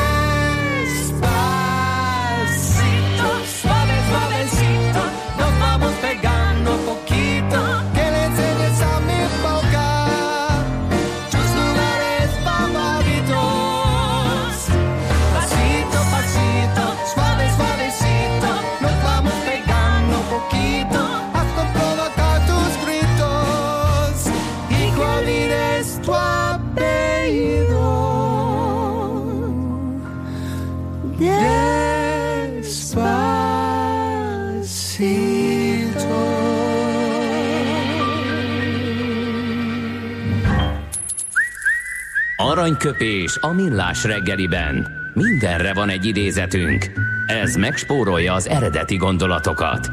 [42.67, 44.88] Aranyköpés a millás reggeliben.
[45.13, 46.91] Mindenre van egy idézetünk.
[47.27, 49.91] Ez megspórolja az eredeti gondolatokat.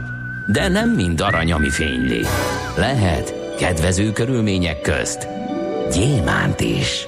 [0.52, 2.20] De nem mind arany, ami fényli.
[2.76, 5.28] Lehet kedvező körülmények közt
[5.92, 7.06] gyémánt is.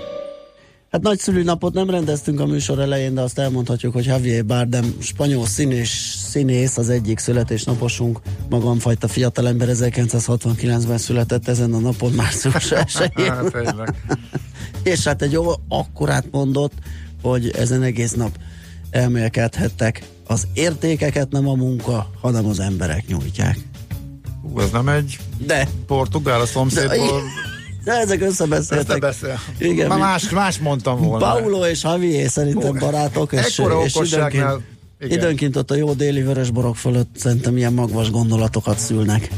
[0.91, 5.47] Hát nagy szülőnapot nem rendeztünk a műsor elején, de azt elmondhatjuk, hogy Javier Bardem spanyol
[5.47, 5.91] színés,
[6.37, 12.91] színész, az egyik születésnaposunk, magamfajta fiatalember 1969-ben született ezen a napon, március 1
[14.83, 16.73] És hát egy jó akkorát mondott,
[17.23, 18.31] hogy ezen egész nap
[18.91, 20.03] elmélkedhettek.
[20.27, 23.59] Az értékeket nem a munka, hanem az emberek nyújtják.
[24.43, 27.23] Hú, ez nem egy De, portugál a szomszédból.
[27.85, 28.89] de ezek összebeszéltek.
[28.89, 29.39] Összebeszél.
[29.59, 31.33] Igen, Már más, más mondtam volna.
[31.33, 34.61] Paulo és Javier szerintem barátok, és, ekkora és okosságnál,
[35.01, 35.19] igen.
[35.19, 39.29] időnként ott a jó déli vörösborok fölött szerintem ilyen magvas gondolatokat szülnek.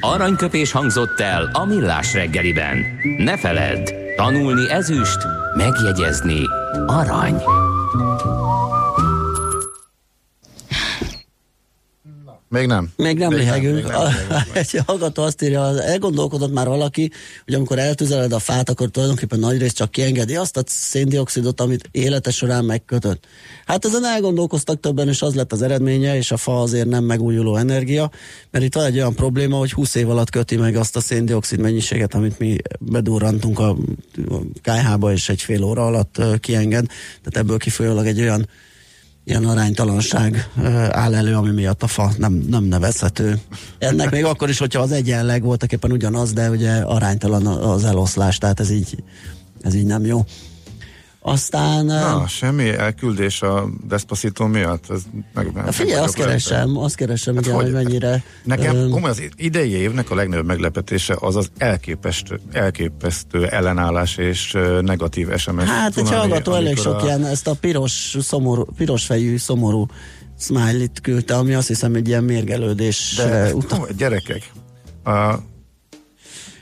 [0.00, 2.84] Aranyköpés hangzott el a millás reggeliben.
[3.18, 5.18] Ne feledd, tanulni ezüst,
[5.56, 6.40] megjegyezni
[6.86, 7.42] arany.
[12.52, 12.90] Még nem.
[12.96, 13.74] Még nem Még lihegünk.
[13.74, 14.42] még nem, még nem.
[14.52, 17.10] Egy hallgató azt írja, elgondolkodott már valaki,
[17.44, 22.30] hogy amikor eltüzeled a fát, akkor tulajdonképpen nagyrészt csak kiengedi azt a széndiokszidot, amit élete
[22.30, 23.26] során megkötött.
[23.66, 27.56] Hát ezen elgondolkoztak többen, és az lett az eredménye, és a fa azért nem megújuló
[27.56, 28.10] energia,
[28.50, 31.58] mert itt van egy olyan probléma, hogy 20 év alatt köti meg azt a széndiokszid
[31.58, 33.76] mennyiséget, amit mi bedurrantunk a
[34.62, 36.86] KH-ba, és egy fél óra alatt kienged.
[36.86, 38.48] Tehát ebből kifolyólag egy olyan
[39.24, 40.48] ilyen aránytalanság
[40.90, 43.40] áll elő, ami miatt a fa nem, nem nevezhető.
[43.78, 48.38] Ennek még akkor is, hogyha az egyenleg voltak éppen ugyanaz, de ugye aránytalan az eloszlás,
[48.38, 49.02] tehát ez így,
[49.60, 50.24] ez így nem jó.
[51.24, 51.84] Aztán...
[51.84, 54.90] Na, semmi elküldés a Despacito miatt?
[54.90, 55.00] Ez
[55.34, 57.72] meg, meg, figyelj, meg azt keresem, azt keresem, Hát igen, hogy hogy?
[57.72, 58.22] mennyire...
[58.44, 64.56] Nekem ö, komoly az idei évnek a legnagyobb meglepetése az az elképesztő, elképesztő ellenállás és
[64.80, 65.64] negatív SMS.
[65.64, 69.86] Hát egy hallgató elég sok ilyen, ezt a piros, szomorú, piros fejű, szomorú
[70.38, 73.68] smiley-t küldte, ami azt hiszem egy ilyen mérgelődés De utal.
[73.68, 74.52] komoly, gyerekek,
[75.04, 75.34] a,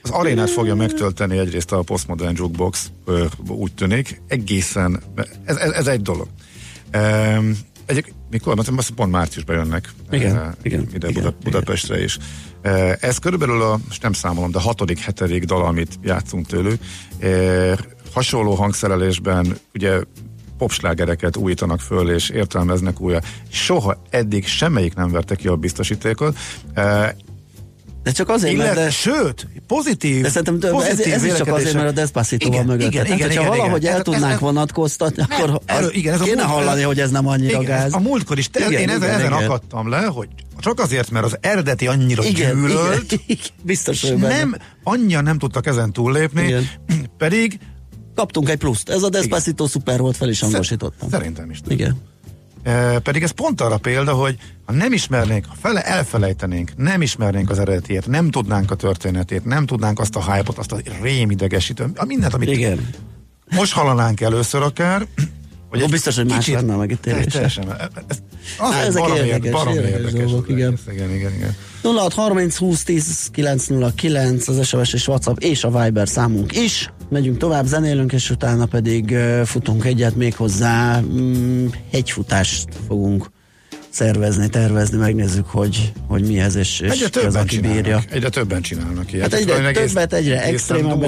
[0.03, 2.91] az arénát fogja megtölteni egyrészt a Postmodern Jukebox,
[3.47, 5.03] úgy tűnik, egészen,
[5.45, 6.29] ez, ez, ez egy dolog.
[6.95, 7.57] Um,
[8.31, 8.57] mikor?
[8.57, 12.19] Mert azt pont márciusban jönnek Igen, eh, igen, ide igen, Buda, Budapestre is.
[12.63, 16.81] Eh, ez körülbelül a, most nem számolom, de hatodik, hetedik dal, amit játszunk tőlük.
[17.19, 17.77] Eh,
[18.13, 20.01] hasonló hangszerelésben ugye
[20.59, 23.21] popslágereket újítanak föl és értelmeznek újra.
[23.49, 26.37] Soha eddig semmelyik nem verte ki a biztosítékot.
[26.75, 27.11] Eh,
[28.03, 31.35] De csak azért, mert illetve, de, sőt, pozitív, de szerintem több, ez, pozitív ez is
[31.35, 32.93] csak azért, mert a Despacito van Igen, mögött.
[32.93, 33.95] igen, igen, igen, valahogy igen.
[33.95, 37.27] el tudnánk ez- vonatkoztatni, akkor az, igen, ez a kéne múlt- hallani, hogy ez nem
[37.29, 37.93] annyira igen, gáz.
[37.93, 39.33] A múltkor is, te, Igen, én igen, ezen igen.
[39.33, 44.17] akadtam le, hogy csak azért, mert az eredeti annyira Igen, gyűlölt, igen, igen, biztos, hogy
[44.17, 46.69] nem, annyian nem tudtak ezen túllépni, Igen.
[47.19, 47.59] pedig
[48.15, 48.89] Kaptunk egy pluszt.
[48.89, 51.09] Ez a Despacito szuper volt, fel is hangosítottam.
[51.11, 51.59] szerintem is.
[51.69, 51.97] Igen.
[52.63, 57.51] E, pedig ez pont arra példa, hogy ha nem ismernénk, ha fele elfelejtenénk, nem ismernénk
[57.51, 62.05] az eredetiét, nem tudnánk a történetét, nem tudnánk azt a hype-ot, azt a rémidegesítő, a
[62.05, 62.89] mindent, amit Igen.
[63.51, 65.07] most hallanánk először akár,
[65.71, 67.31] hogy egy biztos, hogy más lenne a megítélése.
[67.31, 67.65] Teljesen.
[68.09, 68.19] Ez,
[68.59, 70.79] az Á, egy ezek baromi érdekes, baromi érdekes érdekes dolgok, az igen.
[70.93, 71.57] igen, igen, igen.
[71.83, 76.91] 0630 20 10 909 az SMS és WhatsApp és a Viber számunk is.
[77.11, 81.01] Megyünk tovább, zenélünk, és utána pedig futunk egyet még hozzá.
[81.01, 83.31] Mm, hegyfutást fogunk
[83.91, 88.03] szervezni, tervezni, megnézzük, hogy, hogy mi ez, és, és Egyre ki az, többen aki bírja.
[88.11, 89.31] egyre többen csinálnak ilyet.
[89.33, 90.43] Hát egyre egész- többet, egyre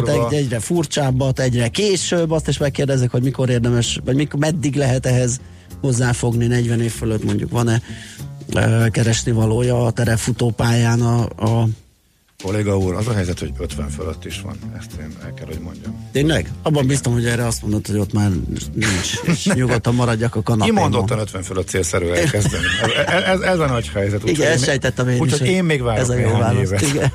[0.06, 0.28] durva.
[0.30, 5.06] egy- egyre furcsábbat, egyre később, azt is megkérdezik, hogy mikor érdemes, vagy mikor, meddig lehet
[5.06, 5.40] ehhez
[5.80, 7.80] hozzáfogni, 40 év fölött mondjuk van-e
[8.90, 11.68] keresni valója a terepfutópályán a, a
[12.42, 14.57] Kolléga úr, az a helyzet, hogy 50 fölött is van.
[14.78, 16.09] Ezt én el kell, hogy mondjam.
[16.12, 16.50] Tényleg?
[16.62, 18.31] Abban biztos, hogy erre azt mondod, hogy ott már
[18.74, 20.74] nincs, és nyugodtan maradjak a kanapén.
[20.74, 22.64] Kimondottan 50 fölött célszerű elkezdeni.
[23.07, 24.14] Ez, ez, ez a nagy helyzet.
[24.20, 25.20] úgyhogy Igen, ezt én- sejtettem én.
[25.20, 26.62] Úgyhogy hogy én még várok Ez a jó válasz.
[26.62, 26.81] évet.
[26.83, 27.12] Igen.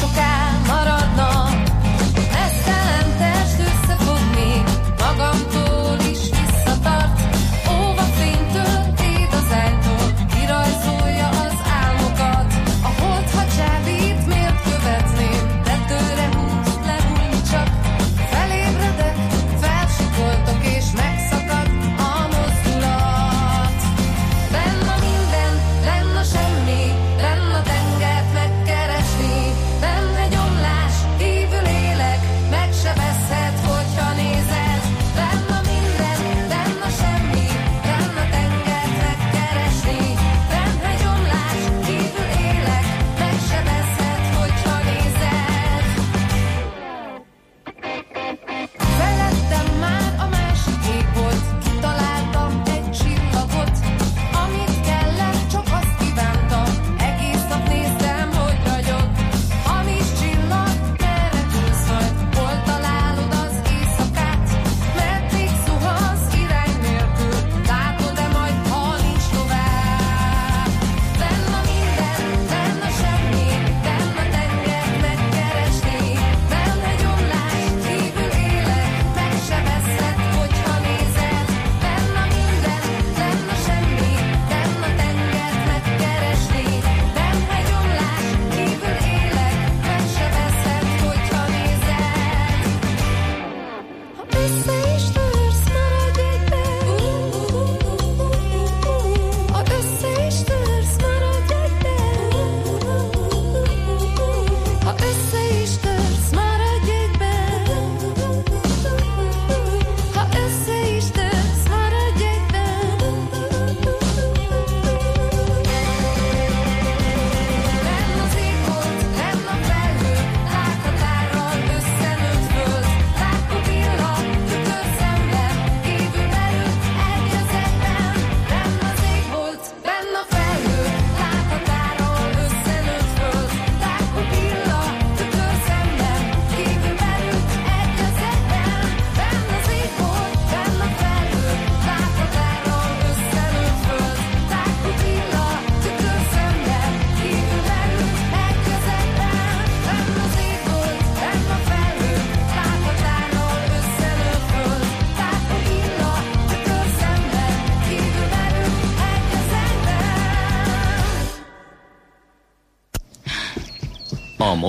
[0.00, 0.39] Csak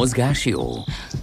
[0.01, 0.67] mozgás jó.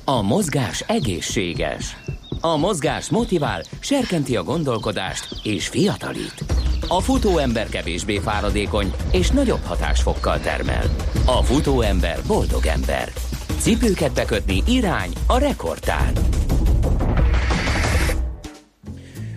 [0.05, 1.97] A mozgás egészséges.
[2.41, 6.45] A mozgás motivál, serkenti a gondolkodást és fiatalít.
[6.89, 10.83] A futóember kevésbé fáradékony és nagyobb hatásfokkal termel.
[11.27, 13.13] A futóember boldog ember.
[13.59, 16.13] Cipőket bekötni irány a rekordtán.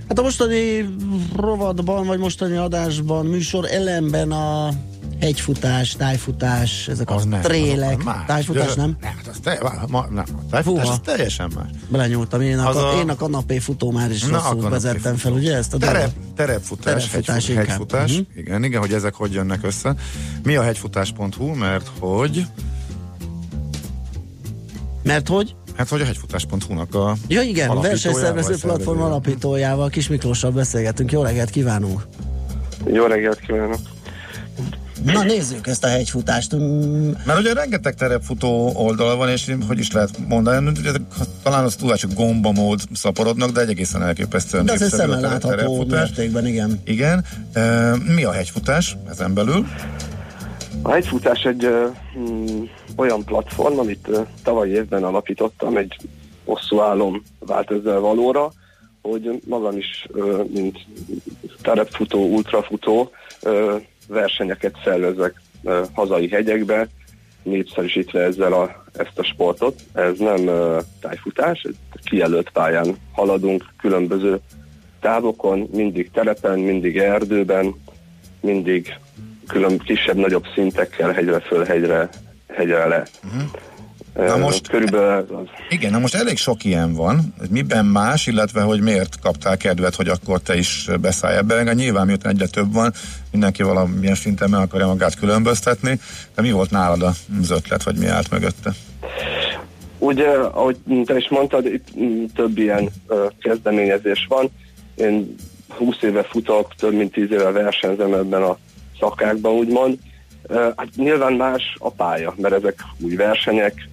[0.08, 0.90] Hát a mostani
[1.36, 4.70] rovatban, vagy mostani adásban, műsor elemben a
[5.22, 8.26] hegyfutás, tájfutás, ezek a trélek, az más.
[8.26, 8.98] tájfutás nem?
[9.02, 9.60] Nem, az te,
[9.90, 10.92] ma, nem, a tájfutás Fúha.
[10.94, 11.68] az teljesen más.
[11.90, 15.02] Belenyúltam, én a, Az a, a- én a kanapé futó már is Na, rosszul vezettem
[15.02, 15.36] fel, futó.
[15.36, 18.12] ugye ezt a Terep, terepfutás, Terepfutás hegyfutás, hegyfutás.
[18.12, 18.22] Mhm.
[18.40, 19.96] Igen, igen, hogy ezek hogy jönnek össze.
[20.44, 22.46] Mi a hegyfutás.hu, mert hogy
[25.04, 25.56] Mert hogy?
[25.76, 31.12] Hát, hogy a hegyfutás.hu-nak a Ja igen, versenyszervező platform alapítójával, Kis Miklóssal beszélgetünk.
[31.12, 32.08] Jó reggelt kívánunk!
[32.94, 33.80] Jó reggelt kívánok!
[35.04, 36.56] Na nézzük ezt a hegyfutást.
[36.56, 41.02] Mm, Mert ugye rengeteg terepfutó oldala van, és hogy is lehet mondani, hogy
[41.44, 46.48] talán az túl csak gombamód szaporodnak, de egy egészen elképesztően De ez szemmel látható mértékben,
[46.48, 46.82] igen.
[46.84, 47.26] Igen.
[47.54, 49.66] E, mi a hegyfutás ezen belül?
[50.82, 51.88] A hegyfutás egy ö,
[52.20, 52.64] mm,
[52.96, 55.96] olyan platform, amit ö, tavaly évben alapítottam, egy
[56.46, 58.52] hosszú álom vált ezzel valóra,
[59.02, 60.78] hogy magam is, ö, mint
[61.62, 63.76] terepfutó, ultrafutó ö,
[64.08, 65.42] versenyeket szervezek
[65.94, 66.88] hazai hegyekbe,
[67.44, 69.82] népszerűsítve ezzel a, ezt a sportot.
[69.94, 71.68] Ez nem ö, tájfutás,
[72.04, 74.40] kijelölt pályán haladunk, különböző
[75.00, 77.76] távokon, mindig terepen, mindig erdőben,
[78.40, 78.96] mindig
[79.48, 82.10] külön kisebb-nagyobb szintekkel hegyre föl, hegyre,
[82.48, 83.04] hegyre le.
[83.24, 83.42] Mhm.
[84.16, 85.48] Na most- Körülbelül ez az.
[85.70, 87.34] Igen, na most elég sok ilyen van.
[87.50, 91.58] Miben más, illetve hogy miért kaptál kedvet, hogy akkor te is beszállj ebbe?
[91.58, 92.94] Engem Nyilván miután egyre több van,
[93.32, 96.00] mindenki valamilyen szinten meg akarja magát különböztetni,
[96.36, 98.72] de mi volt nálad az ötlet, vagy mi állt mögötte?
[100.00, 102.90] Ugye, ahogy te is mondtad, itt mm, több ilyen
[103.42, 104.50] kezdeményezés van.
[104.96, 105.36] Én
[105.68, 108.58] 20 éve futok, több mint 10 éve versenyzem ebben a
[109.00, 109.98] szakákban, úgymond.
[110.50, 113.90] Hát nyilván más a pálya, mert ezek új versenyek.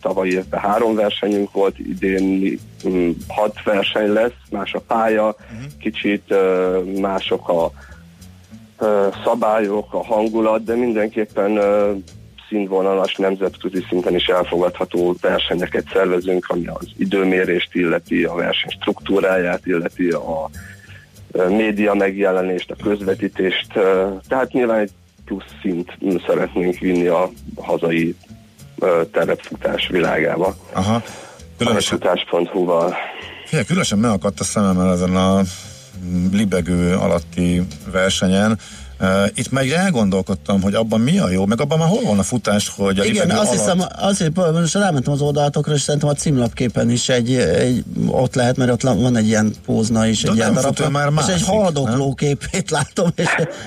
[0.00, 2.58] Tavaly évben három versenyünk volt, idén
[2.88, 5.36] mm, hat verseny lesz, más a pálya,
[5.78, 7.72] kicsit ö, mások a
[9.24, 11.58] szabályok, a hangulat, de mindenképpen
[12.48, 20.10] színvonalas, nemzetközi szinten is elfogadható versenyeket szervezünk, ami az időmérést illeti, a verseny struktúráját illeti,
[20.10, 20.50] a
[21.48, 23.66] média megjelenést, a közvetítést,
[24.28, 24.90] tehát nyilván egy
[25.28, 25.92] plusz szint
[26.26, 28.16] szeretnénk vinni a hazai
[29.12, 30.56] terepfutás világába.
[30.72, 31.02] Aha.
[31.58, 32.94] Különösen, Terepfutás.hu-val.
[33.44, 35.42] Figyelj, különösen megakadt a szememmel ezen a
[36.32, 37.62] libegő alatti
[37.92, 38.58] versenyen.
[39.34, 42.68] Itt meg elgondolkodtam, hogy abban mi a jó, meg abban már hol van a futás,
[42.68, 43.52] hogy a Igen, azt alatt...
[43.52, 48.56] hiszem, azért most rámentem az oldalatokra, és szerintem a címlapképen is egy, egy ott lehet,
[48.56, 51.42] mert ott van egy ilyen pózna is, De egy ilyen darab, már és mászik, egy
[51.42, 53.26] haldokló képét látom, és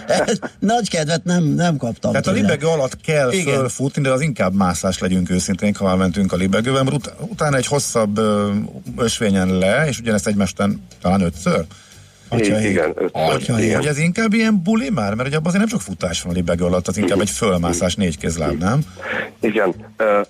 [0.60, 2.42] nagy kedvet nem, nem kaptam Tehát a tőle.
[2.42, 3.56] libegő alatt kell Igen.
[3.56, 7.58] Fölfutni, de az inkább mászás legyünk őszintén, ha már mentünk a libegőben, mert ut- utána
[7.58, 8.20] egy hosszabb
[8.98, 11.66] ösvényen le, és ugyanezt egymást után talán ötször.
[12.38, 13.76] Igen, igen, ötször, igen.
[13.76, 16.36] Hogy ez inkább ilyen buli már, mert ugye abban azért nem sok futás van a
[16.36, 18.80] libegő alatt, az inkább egy fölmászás négy kézláb, nem?
[19.40, 19.74] Igen,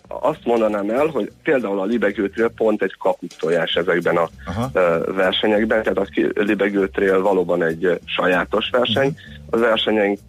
[0.07, 4.71] azt mondanám el, hogy például a libegőtrél pont egy kapuktojás ezekben a Aha.
[5.15, 6.07] versenyekben, tehát a
[6.43, 9.17] libegőtrél valóban egy sajátos verseny.
[9.49, 10.19] A versenyeink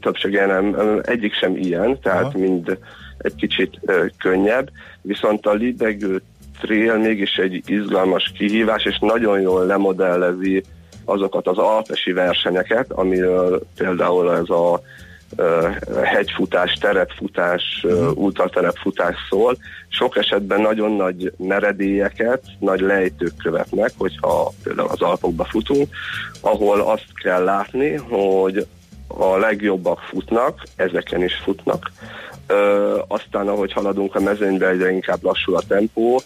[0.00, 2.38] többsége nem, egyik sem ilyen, tehát Aha.
[2.38, 2.78] mind
[3.18, 3.80] egy kicsit
[4.18, 4.70] könnyebb,
[5.02, 6.22] viszont a libegő
[6.60, 10.62] trail mégis egy izgalmas kihívás, és nagyon jól lemodellezi
[11.04, 14.80] azokat az alpesi versenyeket, amiről például ez a
[16.04, 19.56] hegyfutás, terepfutás, ö, ultraterepfutás szól.
[19.88, 25.88] Sok esetben nagyon nagy meredélyeket, nagy lejtők követnek, hogyha például az Alpokba futunk,
[26.40, 28.66] ahol azt kell látni, hogy
[29.06, 31.90] a legjobbak futnak, ezeken is futnak.
[32.46, 36.20] Ö, aztán, ahogy haladunk a mezőnybe, egyre inkább lassul a tempó,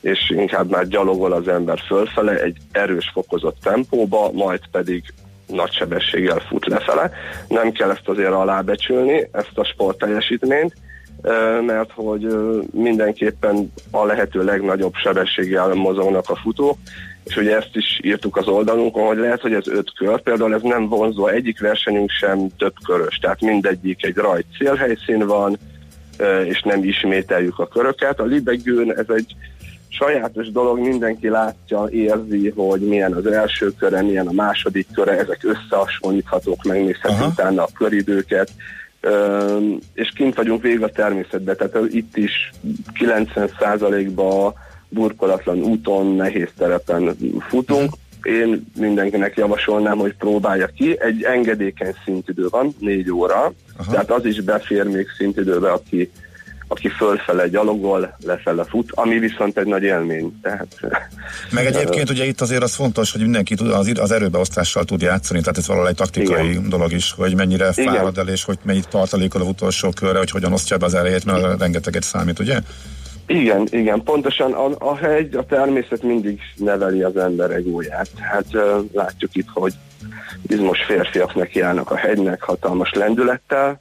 [0.00, 5.02] és inkább már gyalogol az ember fölfele egy erős fokozott tempóba, majd pedig
[5.46, 7.10] nagy sebességgel fut lefele.
[7.48, 10.74] Nem kell ezt azért alábecsülni, ezt a sportteljesítményt,
[11.22, 12.26] ö, mert hogy
[12.72, 16.76] mindenképpen a lehető legnagyobb sebességgel mozognak a futók,
[17.24, 20.62] és ugye ezt is írtuk az oldalunkon, hogy lehet, hogy ez öt kör, például ez
[20.62, 25.58] nem vonzó, egyik versenyünk sem több körös, tehát mindegyik egy rajt célhelyszín van,
[26.44, 28.20] és nem ismételjük a köröket.
[28.20, 29.34] A libegőn ez egy
[29.88, 35.40] sajátos dolog, mindenki látja, érzi, hogy milyen az első köre, milyen a második köre, ezek
[35.42, 37.26] összehasonlíthatók, megnézheti Aha.
[37.26, 38.50] utána a köridőket,
[39.94, 42.50] és kint vagyunk végig a természetben, tehát itt is
[42.94, 44.54] 90%-ba
[44.88, 47.16] burkolatlan úton, nehéz terepen
[47.48, 47.92] futunk.
[48.22, 50.96] Én mindenkinek javasolnám, hogy próbálja ki.
[51.00, 53.92] Egy engedékeny szintidő van, négy óra, Aha.
[53.92, 56.10] tehát az is befér még szintidőbe, aki
[56.68, 60.38] aki fölfele gyalogol, lefele fut, ami viszont egy nagy élmény.
[60.42, 60.80] Tehát,
[61.50, 65.40] Meg egyébként ugye itt azért az fontos, hogy mindenki tud, az, az erőbeosztással tud játszani,
[65.40, 66.68] tehát ez valahol egy taktikai Igen.
[66.68, 67.94] dolog is, hogy mennyire Igen.
[67.94, 71.24] fárad el, és hogy mennyit tartalékol a utolsó körre, hogy hogyan osztja be az elejét,
[71.24, 72.60] mert rengeteget számít, ugye?
[73.26, 78.08] Igen, igen, pontosan a, a hegy, a természet mindig neveli az ember egóját.
[78.16, 79.72] Hát uh, látjuk itt, hogy
[80.46, 83.80] izmos férfiak nekiállnak a hegynek hatalmas lendülettel,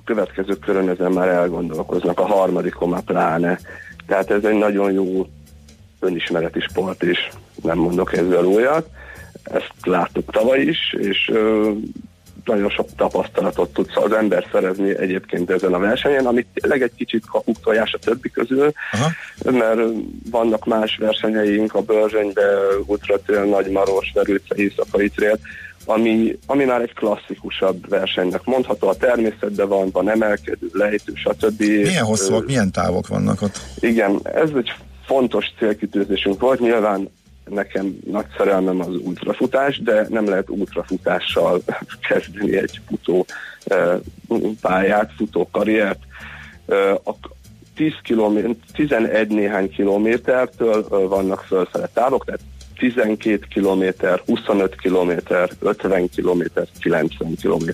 [0.00, 3.58] a következő körön ezen már elgondolkoznak, a harmadikon már pláne.
[4.06, 5.26] Tehát ez egy nagyon jó
[6.00, 7.28] önismereti sport is,
[7.62, 8.88] nem mondok ezzel újat.
[9.42, 11.70] Ezt láttuk tavaly is, és ö,
[12.50, 17.26] nagyon sok tapasztalatot tudsz az ember szerezni egyébként ezen a versenyen, amit tényleg egy kicsit
[17.26, 19.10] kapuk tojás a többi közül, Aha.
[19.58, 19.80] mert
[20.30, 22.42] vannak más versenyeink a Börzsenybe,
[22.86, 25.38] Ultratél, Nagymaros, Verőce, Éjszakai Trail,
[25.84, 31.60] ami, ami már egy klasszikusabb versenynek mondható, a természetben van, van emelkedő, lejtő, stb.
[31.60, 33.60] Milyen hosszúak, milyen távok vannak ott?
[33.78, 34.72] Igen, ez egy
[35.04, 37.10] fontos célkitűzésünk volt, nyilván
[37.50, 41.62] nekem nagy szerelmem az ultrafutás, de nem lehet ultrafutással
[42.08, 43.26] kezdeni egy futó
[44.60, 45.98] pályát, futó karriert.
[47.04, 47.14] A
[47.74, 52.40] 10 km, 11 néhány kilométertől vannak fölfele távok, tehát
[52.80, 55.10] 12 km, 25 km,
[55.60, 56.42] 50 km,
[56.80, 57.68] 90 km.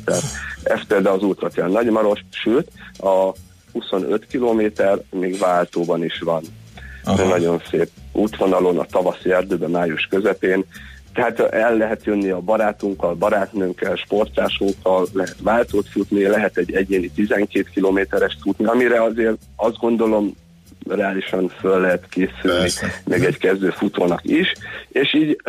[0.62, 2.68] Ez például az Ultratrail Nagymaros, sőt
[2.98, 3.32] a
[3.72, 4.62] 25 km
[5.10, 6.42] még váltóban is van.
[7.06, 7.28] Aha.
[7.28, 10.64] Nagyon szép útvonalon, a tavaszi erdőben, május közepén.
[11.14, 17.68] Tehát el lehet jönni a barátunkkal, barátnőnkkel, sportásunkkal, lehet váltót futni, lehet egy egyéni 12
[17.74, 20.34] kilométeres futni, amire azért azt gondolom
[20.88, 23.00] reálisan föl lehet készülni, Persze.
[23.04, 24.52] meg egy kezdő futónak is,
[24.88, 25.40] és így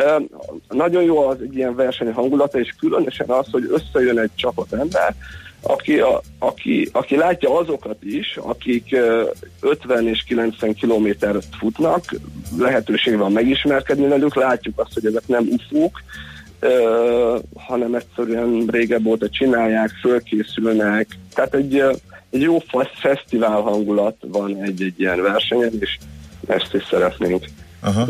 [0.68, 5.14] nagyon jó az egy ilyen verseny hangulata, és különösen az, hogy összejön egy csapat ember,
[5.62, 8.96] aki, a, aki, aki látja azokat is, akik
[9.60, 12.04] 50 és 90 kilométert futnak,
[12.58, 16.02] lehetőség van megismerkedni velük, látjuk azt, hogy ezek nem ufók,
[16.62, 21.82] uh, hanem egyszerűen régebb óta csinálják, fölkészülnek, tehát egy
[22.30, 22.58] egy jó
[23.00, 25.98] fesztivál hangulat van egy-egy ilyen versenyen, és
[26.46, 27.44] ezt is szeretnénk
[27.80, 28.06] Aha.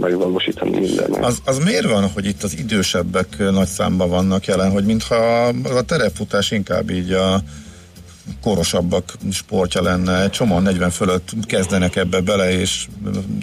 [0.00, 1.24] megvalósítani mindennek.
[1.24, 5.82] Az, az miért van, hogy itt az idősebbek nagy számban vannak jelen, hogy mintha a
[5.86, 7.40] terepfutás inkább így a
[8.42, 12.86] korosabbak sportja lenne, egy csomó 40 fölött kezdenek ebbe bele és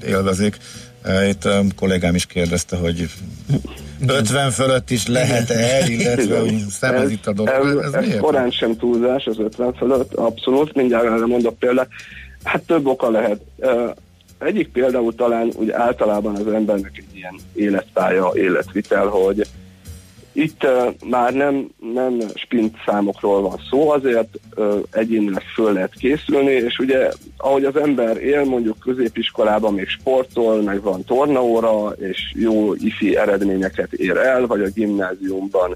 [0.06, 0.58] élvezik.
[1.30, 3.10] Itt a kollégám is kérdezte, hogy
[4.08, 7.84] 50 fölött is lehet-e, illetve hogy szemez itt a dolog.
[7.84, 11.88] Ez, ez, ez korán sem túlzás az 50 fölött, abszolút, mindjárt erre mondok példát.
[12.44, 13.42] Hát több oka lehet.
[14.46, 19.48] Egyik például talán úgy általában az embernek egy ilyen életpálya, életvitel, hogy
[20.32, 26.52] itt uh, már nem, nem sprint számokról van szó, azért uh, egyénileg föl lehet készülni,
[26.52, 32.74] és ugye ahogy az ember él, mondjuk középiskolában még sportol, meg van tornaóra, és jó
[32.74, 35.76] ifi eredményeket ér el, vagy a gimnáziumban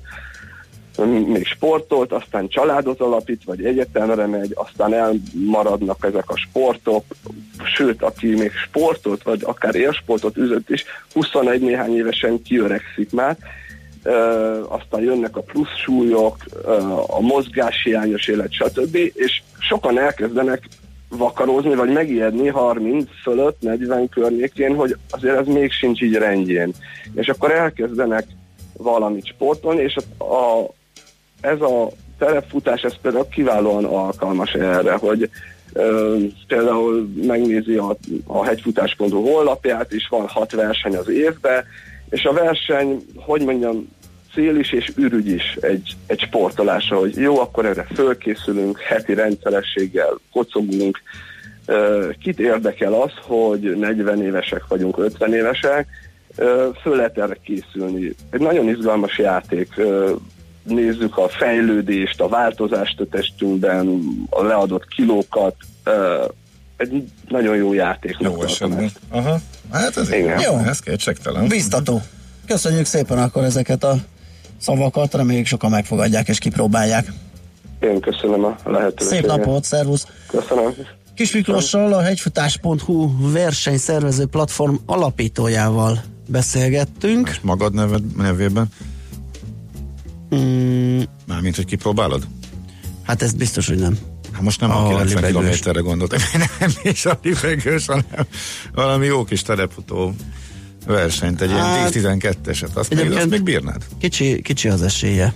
[1.06, 7.04] még sportolt, aztán családot alapít, vagy egyetemre megy, aztán elmaradnak ezek a sportok,
[7.76, 13.38] sőt, aki még sportot, vagy akár élsportot üzött is, 21 néhány évesen kiöregszik már,
[14.68, 16.38] aztán jönnek a plusz súlyok,
[17.08, 18.96] a mozgáshiányos élet, stb.
[18.96, 20.64] És sokan elkezdenek
[21.10, 26.74] vakarózni, vagy megijedni 30 fölött, 40 környékén, hogy azért ez még sincs így rendjén.
[27.16, 28.26] És akkor elkezdenek
[28.78, 30.70] valamit sportolni, és a, a,
[31.42, 35.30] ez a terepfutás, ez például kiválóan alkalmas erre, hogy
[35.74, 36.18] ö,
[36.48, 41.64] például megnézi a, a hegyfutás.hu honlapját, és van hat verseny az évben,
[42.10, 43.88] és a verseny, hogy mondjam,
[44.34, 50.20] cél is és ürügy is egy, egy sportolásra, hogy jó, akkor erre fölkészülünk, heti rendszerességgel
[50.32, 51.02] kocogunk.
[52.22, 55.88] Kit érdekel az, hogy 40 évesek vagyunk, 50 évesek,
[56.82, 58.14] föl lehet erre készülni.
[58.30, 59.82] Egy nagyon izgalmas játék,
[60.64, 65.56] nézzük a fejlődést, a változást a testünkben, a leadott kilókat,
[66.78, 68.16] egy nagyon jó játék.
[68.20, 68.92] Jó esetben.
[69.10, 69.40] Aha.
[69.72, 70.40] Hát ez Igen.
[70.40, 70.58] jó.
[70.58, 71.48] Ez kétségtelen.
[71.48, 72.02] Biztató.
[72.48, 73.96] Köszönjük szépen akkor ezeket a
[74.58, 77.12] szavakat, reméljük sokan megfogadják és kipróbálják.
[77.80, 79.24] Én köszönöm a lehetőséget.
[79.24, 80.08] Szép napot, szervusz!
[80.28, 80.74] Köszönöm.
[81.16, 87.30] Kis Miklóssal, a hegyfutás.hu versenyszervező platform alapítójával beszélgettünk.
[87.30, 88.68] És magad neved, nevében?
[90.36, 91.02] Mm.
[91.28, 92.28] Mármint, hogy kipróbálod?
[93.04, 93.98] Hát ez biztos, hogy nem.
[94.32, 95.30] Hát most nem a, A 90 libegős.
[95.32, 96.20] kilométerre gondoltam,
[96.60, 98.06] nem is a libegős, hanem
[98.74, 100.14] valami jó kis teleputó
[100.86, 103.86] versenyt, egy ilyen Hát, 10-12-eset, azt még, azt még bírnád.
[104.00, 105.34] Kicsi, kicsi az esélye.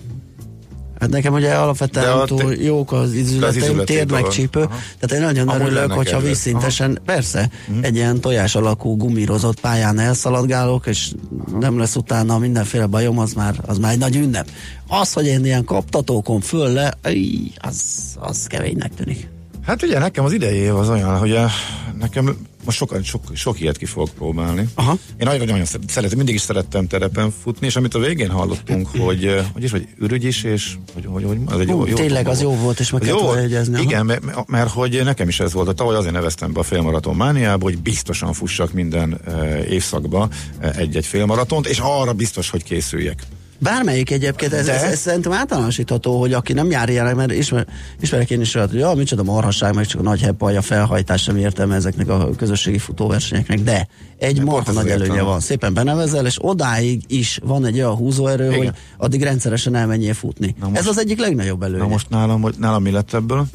[1.04, 4.60] Hát nekem ugye alapvetően De a túl te- jók az izületeim, izületei térd meg csípő,
[4.62, 4.76] Aha.
[5.00, 6.30] tehát én nagyon Amúgy örülök, hogyha kedved.
[6.30, 7.84] vízszintesen, persze, Mhm.
[7.84, 11.12] egy ilyen tojás alakú gumírozott pályán elszaladgálok, és
[11.60, 14.48] nem lesz utána mindenféle bajom, az már, az már egy nagy ünnep.
[14.88, 17.82] Az, hogy én ilyen kaptatókon föl le, íj, az,
[18.20, 19.28] az kevénynek tűnik.
[19.66, 21.52] Hát ugye nekem az idei év az olyan, hogy eh,
[22.00, 24.68] nekem most sokat, sok, sok ilyet ki fogok próbálni.
[24.76, 24.92] Aha.
[24.92, 28.88] Én nagyon, nagyon szeret- szeretem, mindig is szerettem terepen futni, és amit a végén hallottunk,
[29.06, 31.86] hogy, eh, hogy is, hogy ürügy is, és hogy, hogy, hogy az egy Hú, jó,
[31.86, 33.82] jó tényleg, az jó volt, és meg kellett jegyezni.
[33.82, 37.16] Igen, mert, mert hogy nekem is ez volt, hogy tavaly azért neveztem be a félmaraton
[37.16, 40.30] mániába, hogy biztosan fussak minden uh, évszakba
[40.62, 43.24] uh, egy-egy félmaratont, és arra biztos, hogy készüljek.
[43.64, 44.74] Bármelyik egyébként, ez, De?
[44.74, 47.68] ez, ez szerintem általánosítható, hogy aki nem jár ilyenek, mert ismer,
[48.00, 51.38] ismerek én is olyat, hogy ja, micsoda marhaság, meg csak a nagy hepalja felhajtás sem
[51.38, 53.88] értelme ezeknek a közösségi futóversenyeknek, de
[54.18, 55.22] egy pont marha nagy előnye értelme.
[55.30, 55.40] van.
[55.40, 58.58] Szépen benevezel, és odáig is van egy olyan húzóerő, Igen.
[58.58, 60.56] hogy addig rendszeresen elmenjél futni.
[60.60, 61.82] Na most- ez az egyik legnagyobb előnye.
[61.82, 63.46] Na most nálam, nálam mi lett ebből?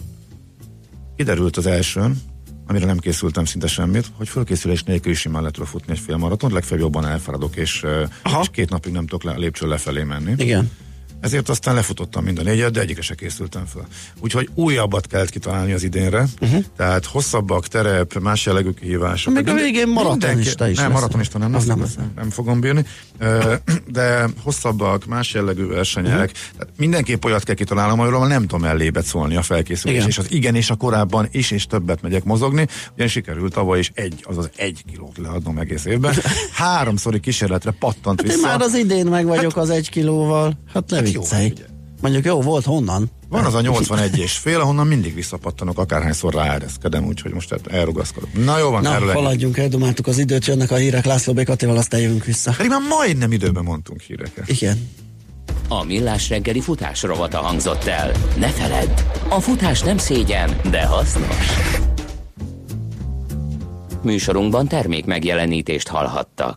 [1.16, 2.20] Kiderült az elsőn,
[2.68, 6.16] amire nem készültem szinte semmit, hogy fölkészülés nélkül is simán le tudok futni egy fél
[6.16, 7.86] maratont, legfeljebb jobban elfáradok, és,
[8.40, 10.32] és két napig nem tudok le, lépcső lefelé menni.
[10.36, 10.70] Igen.
[11.20, 13.86] Ezért aztán lefutottam mind a négyet, de egyikre se készültem fel.
[14.20, 16.64] Úgyhogy újabbat kellett kitalálni az idénre, uh-huh.
[16.76, 19.34] tehát hosszabbak, terep, más jellegű kihívások.
[19.34, 21.96] Még a végén maratonista is Nem, maratonista nem, Az nem nem, lesz.
[21.96, 22.84] nem, nem fogom bírni,
[23.86, 26.68] de hosszabbak, más jellegű versenyek, uh-huh.
[26.76, 30.08] mindenképp olyat kell kitalálnom, amiről nem tudom ellébet szólni a felkészülés, Igen.
[30.08, 33.90] és az igen és a korábban is, és többet megyek mozogni, ugyanis sikerült tavaly is
[33.94, 36.14] egy, azaz egy kilót leadnom egész évben.
[36.52, 38.48] Háromszori kísérletre pattant Hát én vissza.
[38.48, 40.58] már az idén meg vagyok az egy kilóval.
[40.74, 41.50] Hát ne Hát jó, viccelj.
[41.50, 41.64] ugye.
[42.00, 43.10] Mondjuk jó, volt honnan?
[43.28, 48.44] Van az a 81 és fél, ahonnan mindig visszapattanok, akárhányszor ráereszkedem, úgyhogy most hát elrugaszkodok.
[48.44, 49.18] Na jó van, Na, erről ennyi.
[49.20, 51.44] haladjunk, eldomáltuk az időt, jönnek a hírek László B.
[51.44, 52.52] Katival, aztán jövünk vissza.
[52.56, 54.48] Pedig már majdnem időben mondtunk híreket.
[54.48, 54.88] Igen.
[55.68, 58.12] A Millás reggeli futás rovata hangzott el.
[58.38, 58.90] Ne feledd,
[59.28, 61.46] a futás nem szégyen, de hasznos.
[64.02, 66.56] Műsorunkban termék megjelenítést hallhattak.